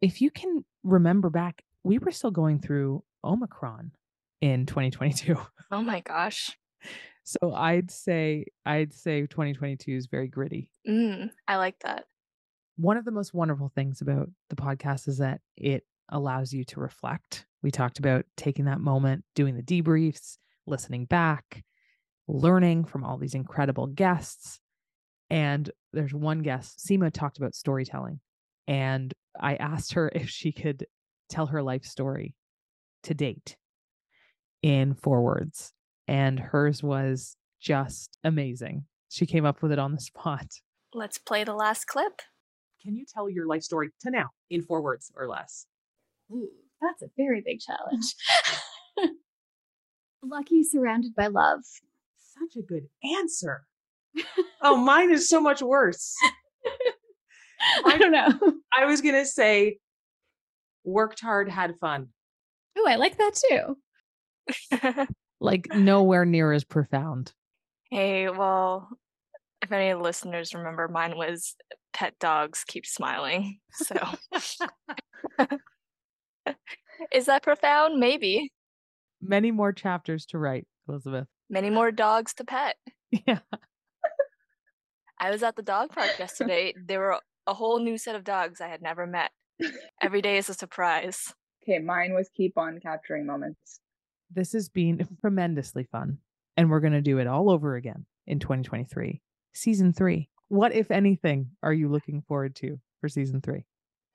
If 0.00 0.20
you 0.20 0.30
can 0.30 0.64
remember 0.82 1.30
back, 1.30 1.62
we 1.82 1.98
were 1.98 2.10
still 2.10 2.30
going 2.30 2.60
through 2.60 3.02
Omicron 3.22 3.92
in 4.40 4.66
2022. 4.66 5.36
Oh 5.70 5.82
my 5.82 6.00
gosh. 6.00 6.56
So 7.26 7.54
I'd 7.54 7.90
say 7.90 8.44
I'd 8.66 8.92
say 8.92 9.22
2022 9.22 9.92
is 9.92 10.08
very 10.08 10.28
gritty. 10.28 10.68
Mm, 10.86 11.30
I 11.48 11.56
like 11.56 11.78
that. 11.80 12.04
One 12.76 12.98
of 12.98 13.06
the 13.06 13.12
most 13.12 13.32
wonderful 13.32 13.72
things 13.74 14.02
about 14.02 14.28
the 14.50 14.56
podcast 14.56 15.08
is 15.08 15.16
that 15.16 15.40
it 15.56 15.84
allows 16.10 16.52
you 16.52 16.64
to 16.64 16.80
reflect. 16.80 17.46
We 17.62 17.70
talked 17.70 17.98
about 17.98 18.26
taking 18.36 18.66
that 18.66 18.78
moment, 18.80 19.24
doing 19.34 19.56
the 19.56 19.62
debriefs, 19.62 20.36
listening 20.66 21.06
back, 21.06 21.64
learning 22.28 22.84
from 22.84 23.04
all 23.04 23.18
these 23.18 23.34
incredible 23.34 23.86
guests. 23.86 24.60
And 25.30 25.70
there's 25.92 26.14
one 26.14 26.40
guest, 26.40 26.84
Seema 26.86 27.12
talked 27.12 27.38
about 27.38 27.54
storytelling. 27.54 28.20
And 28.66 29.12
I 29.40 29.56
asked 29.56 29.94
her 29.94 30.08
if 30.14 30.28
she 30.28 30.52
could 30.52 30.86
tell 31.28 31.46
her 31.46 31.62
life 31.62 31.84
story 31.84 32.34
to 33.04 33.14
date 33.14 33.56
in 34.62 34.94
four 34.94 35.22
words. 35.22 35.72
And 36.06 36.38
hers 36.38 36.82
was 36.82 37.36
just 37.60 38.18
amazing. 38.24 38.84
She 39.08 39.26
came 39.26 39.44
up 39.44 39.62
with 39.62 39.72
it 39.72 39.78
on 39.78 39.92
the 39.92 40.00
spot. 40.00 40.46
Let's 40.92 41.18
play 41.18 41.44
the 41.44 41.54
last 41.54 41.86
clip. 41.86 42.20
Can 42.82 42.94
you 42.94 43.04
tell 43.06 43.30
your 43.30 43.46
life 43.46 43.62
story 43.62 43.90
to 44.02 44.10
now 44.10 44.30
in 44.50 44.62
four 44.62 44.82
words 44.82 45.10
or 45.16 45.26
less? 45.26 45.66
Ooh, 46.30 46.50
that's 46.80 47.02
a 47.02 47.06
very 47.16 47.42
big 47.44 47.60
challenge. 47.60 48.14
Lucky 50.22 50.62
surrounded 50.62 51.14
by 51.14 51.28
love. 51.28 51.60
Such 52.38 52.62
a 52.62 52.66
good 52.66 52.88
answer. 53.18 53.64
oh, 54.62 54.76
mine 54.84 55.10
is 55.10 55.28
so 55.28 55.40
much 55.40 55.62
worse. 55.62 56.14
I 57.84 57.98
don't 57.98 58.12
know. 58.12 58.28
I 58.76 58.84
was 58.86 59.00
going 59.00 59.14
to 59.14 59.26
say 59.26 59.78
worked 60.84 61.20
hard, 61.20 61.48
had 61.48 61.78
fun. 61.80 62.08
Oh, 62.76 62.86
I 62.88 62.96
like 62.96 63.16
that 63.18 63.38
too. 63.48 65.06
like 65.40 65.68
nowhere 65.72 66.24
near 66.24 66.52
as 66.52 66.64
profound. 66.64 67.32
Hey, 67.90 68.28
well, 68.28 68.88
if 69.62 69.70
any 69.72 69.94
listeners 69.94 70.54
remember, 70.54 70.88
mine 70.88 71.16
was 71.16 71.54
pet 71.92 72.14
dogs 72.18 72.64
keep 72.66 72.84
smiling. 72.84 73.60
So 73.72 73.96
is 77.12 77.26
that 77.26 77.42
profound? 77.42 77.98
Maybe. 77.98 78.52
Many 79.22 79.52
more 79.52 79.72
chapters 79.72 80.26
to 80.26 80.38
write, 80.38 80.66
Elizabeth. 80.88 81.28
Many 81.54 81.70
more 81.70 81.92
dogs 81.92 82.34
to 82.34 82.44
pet. 82.44 82.76
Yeah. 83.28 83.38
I 85.20 85.30
was 85.30 85.44
at 85.44 85.54
the 85.54 85.62
dog 85.62 85.90
park 85.90 86.18
yesterday. 86.18 86.74
There 86.88 86.98
were 86.98 87.20
a 87.46 87.54
whole 87.54 87.78
new 87.78 87.96
set 87.96 88.16
of 88.16 88.24
dogs 88.24 88.60
I 88.60 88.66
had 88.66 88.82
never 88.82 89.06
met. 89.06 89.30
Every 90.02 90.20
day 90.20 90.36
is 90.36 90.48
a 90.48 90.54
surprise. 90.54 91.32
Okay, 91.62 91.78
mine 91.78 92.12
was 92.12 92.28
keep 92.36 92.58
on 92.58 92.80
capturing 92.80 93.24
moments. 93.24 93.78
This 94.32 94.52
has 94.52 94.68
been 94.68 95.06
tremendously 95.20 95.84
fun, 95.92 96.18
and 96.56 96.68
we're 96.68 96.80
going 96.80 96.92
to 96.92 97.00
do 97.00 97.18
it 97.18 97.28
all 97.28 97.48
over 97.48 97.76
again 97.76 98.04
in 98.26 98.40
2023, 98.40 99.22
season 99.54 99.92
three. 99.92 100.28
What, 100.48 100.74
if 100.74 100.90
anything, 100.90 101.50
are 101.62 101.72
you 101.72 101.88
looking 101.88 102.22
forward 102.26 102.56
to 102.56 102.80
for 103.00 103.08
season 103.08 103.40
three? 103.40 103.64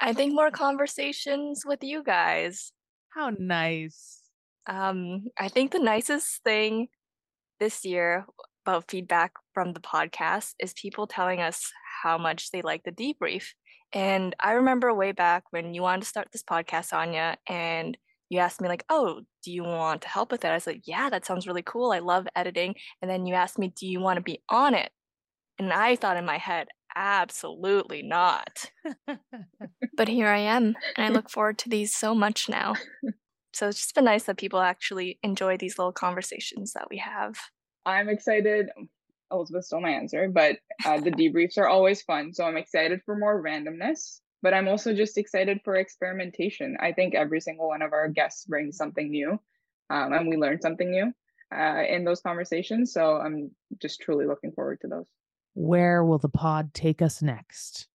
I 0.02 0.12
think 0.12 0.34
more 0.34 0.52
conversations 0.52 1.64
with 1.66 1.84
you 1.84 2.04
guys. 2.04 2.74
How 3.16 3.32
nice. 3.40 4.24
Um, 4.68 5.28
I 5.40 5.48
think 5.48 5.72
the 5.72 5.80
nicest 5.80 6.44
thing 6.44 6.90
this 7.60 7.86
year 7.86 8.26
about 8.66 8.90
feedback 8.90 9.34
from 9.54 9.74
the 9.74 9.80
podcast 9.80 10.54
is 10.60 10.74
people 10.74 11.08
telling 11.08 11.42
us 11.42 11.72
how 12.04 12.18
much 12.18 12.52
they 12.52 12.62
like 12.62 12.84
the 12.84 12.92
debrief. 12.92 13.54
And 13.94 14.36
I 14.40 14.54
remember 14.54 14.94
way 14.94 15.12
back 15.12 15.44
when 15.52 15.74
you 15.74 15.82
wanted 15.82 16.02
to 16.04 16.08
start 16.08 16.30
this 16.32 16.44
podcast, 16.44 16.94
Anya, 16.94 17.38
and 17.48 17.98
you 18.30 18.40
asked 18.40 18.62
me 18.62 18.70
like, 18.70 18.86
"Oh, 18.90 19.22
do 19.44 19.52
you 19.52 19.64
want 19.64 20.04
to 20.04 20.08
help 20.10 20.32
with 20.32 20.46
it?" 20.46 20.52
I 20.52 20.60
said, 20.60 20.82
"Yeah, 20.86 21.10
that 21.10 21.26
sounds 21.26 21.48
really 21.48 21.64
cool. 21.64 21.92
I 21.92 22.00
love 22.00 22.28
editing." 22.36 22.76
And 23.02 23.10
then 23.10 23.26
you 23.26 23.34
asked 23.34 23.58
me, 23.58 23.70
"Do 23.70 23.88
you 23.88 24.00
want 24.00 24.18
to 24.18 24.22
be 24.24 24.44
on 24.50 24.76
it?" 24.76 24.92
And 25.58 25.74
I 25.74 25.96
thought 25.96 26.18
in 26.18 26.26
my 26.26 26.38
head, 26.38 26.70
absolutely 26.96 28.02
not. 28.04 28.72
but 29.98 30.08
here 30.08 30.28
I 30.28 30.40
am, 30.40 30.76
and 30.98 31.06
I 31.06 31.10
look 31.10 31.30
forward 31.30 31.58
to 31.60 31.70
these 31.70 31.96
so 31.96 32.16
much 32.16 32.50
now. 32.50 32.76
So 33.54 33.68
it's 33.68 33.80
just 33.80 33.96
been 33.96 34.06
nice 34.06 34.24
that 34.26 34.38
people 34.38 34.60
actually 34.60 35.20
enjoy 35.24 35.58
these 35.58 35.78
little 35.78 35.92
conversations 35.92 36.74
that 36.74 36.88
we 36.90 36.98
have. 36.98 37.38
I'm 37.86 38.10
excited. 38.10 38.68
Elizabeth 39.32 39.66
stole 39.66 39.82
my 39.82 39.92
answer, 39.92 40.30
but 40.30 40.58
uh, 40.86 41.00
the 41.00 41.12
debriefs 41.12 41.58
are 41.58 41.68
always 41.68 42.02
fun. 42.02 42.34
So 42.34 42.44
I'm 42.44 42.58
excited 42.58 43.02
for 43.06 43.16
more 43.16 43.42
randomness, 43.42 44.20
but 44.42 44.54
I'm 44.54 44.68
also 44.68 44.94
just 44.94 45.18
excited 45.18 45.60
for 45.64 45.76
experimentation. 45.76 46.78
I 46.80 46.92
think 46.92 47.16
every 47.16 47.42
single 47.42 47.68
one 47.68 47.82
of 47.82 47.94
our 47.94 48.08
guests 48.08 48.46
brings 48.46 48.78
something 48.78 49.10
new, 49.10 49.40
um, 49.90 50.14
and 50.14 50.28
we 50.28 50.38
learn 50.38 50.62
something 50.62 50.90
new 50.90 51.12
uh, 51.56 51.84
in 51.88 52.04
those 52.06 52.22
conversations. 52.22 52.94
So 52.94 53.18
I'm 53.18 53.52
just 53.82 54.02
truly 54.02 54.26
looking 54.26 54.52
forward 54.52 54.80
to 54.82 54.88
those. 54.88 55.08
Where 55.54 56.04
will 56.04 56.20
the 56.20 56.30
pod 56.30 56.74
take 56.74 57.02
us 57.02 57.22
next? 57.22 57.88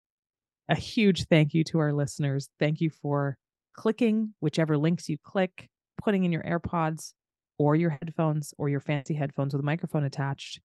A 0.69 0.75
huge 0.75 1.25
thank 1.25 1.55
you 1.55 1.62
to 1.64 1.79
our 1.79 1.93
listeners. 1.93 2.49
Thank 2.59 2.81
you 2.81 2.90
for 2.90 3.38
clicking 3.75 4.35
whichever 4.41 4.79
links 4.79 5.09
you 5.09 5.19
click, 5.23 5.69
putting 6.03 6.25
in 6.25 6.33
your 6.33 6.43
AirPods 6.43 7.13
or 7.59 7.77
your 7.77 7.91
headphones 7.91 8.55
or 8.59 8.69
your 8.69 8.81
fancy 8.81 9.15
headphones 9.15 9.53
with 9.53 9.61
a 9.61 9.65
microphone 9.65 10.05
attached 10.05 10.61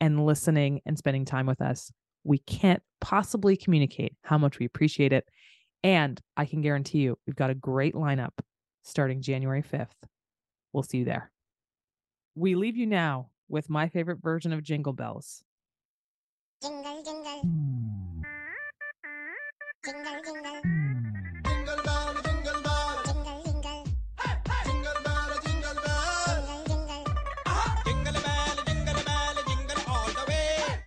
and 0.00 0.24
listening 0.26 0.80
and 0.84 0.98
spending 0.98 1.24
time 1.24 1.46
with 1.46 1.60
us. 1.60 1.92
We 2.24 2.38
can't 2.38 2.82
possibly 3.00 3.56
communicate 3.56 4.14
how 4.22 4.38
much 4.38 4.58
we 4.58 4.66
appreciate 4.66 5.12
it. 5.12 5.28
And 5.82 6.20
I 6.36 6.46
can 6.46 6.62
guarantee 6.62 6.98
you, 6.98 7.18
we've 7.26 7.36
got 7.36 7.50
a 7.50 7.54
great 7.54 7.94
lineup 7.94 8.32
starting 8.82 9.20
January 9.20 9.62
5th. 9.62 9.88
We'll 10.72 10.82
see 10.82 10.98
you 10.98 11.04
there. 11.04 11.30
We 12.34 12.54
leave 12.54 12.76
you 12.76 12.86
now 12.86 13.28
with 13.48 13.70
my 13.70 13.88
favorite 13.88 14.18
version 14.22 14.52
of 14.52 14.62
Jingle 14.62 14.92
Bells. 14.92 15.44
Jingle, 16.62 17.02
jingle. 17.04 17.83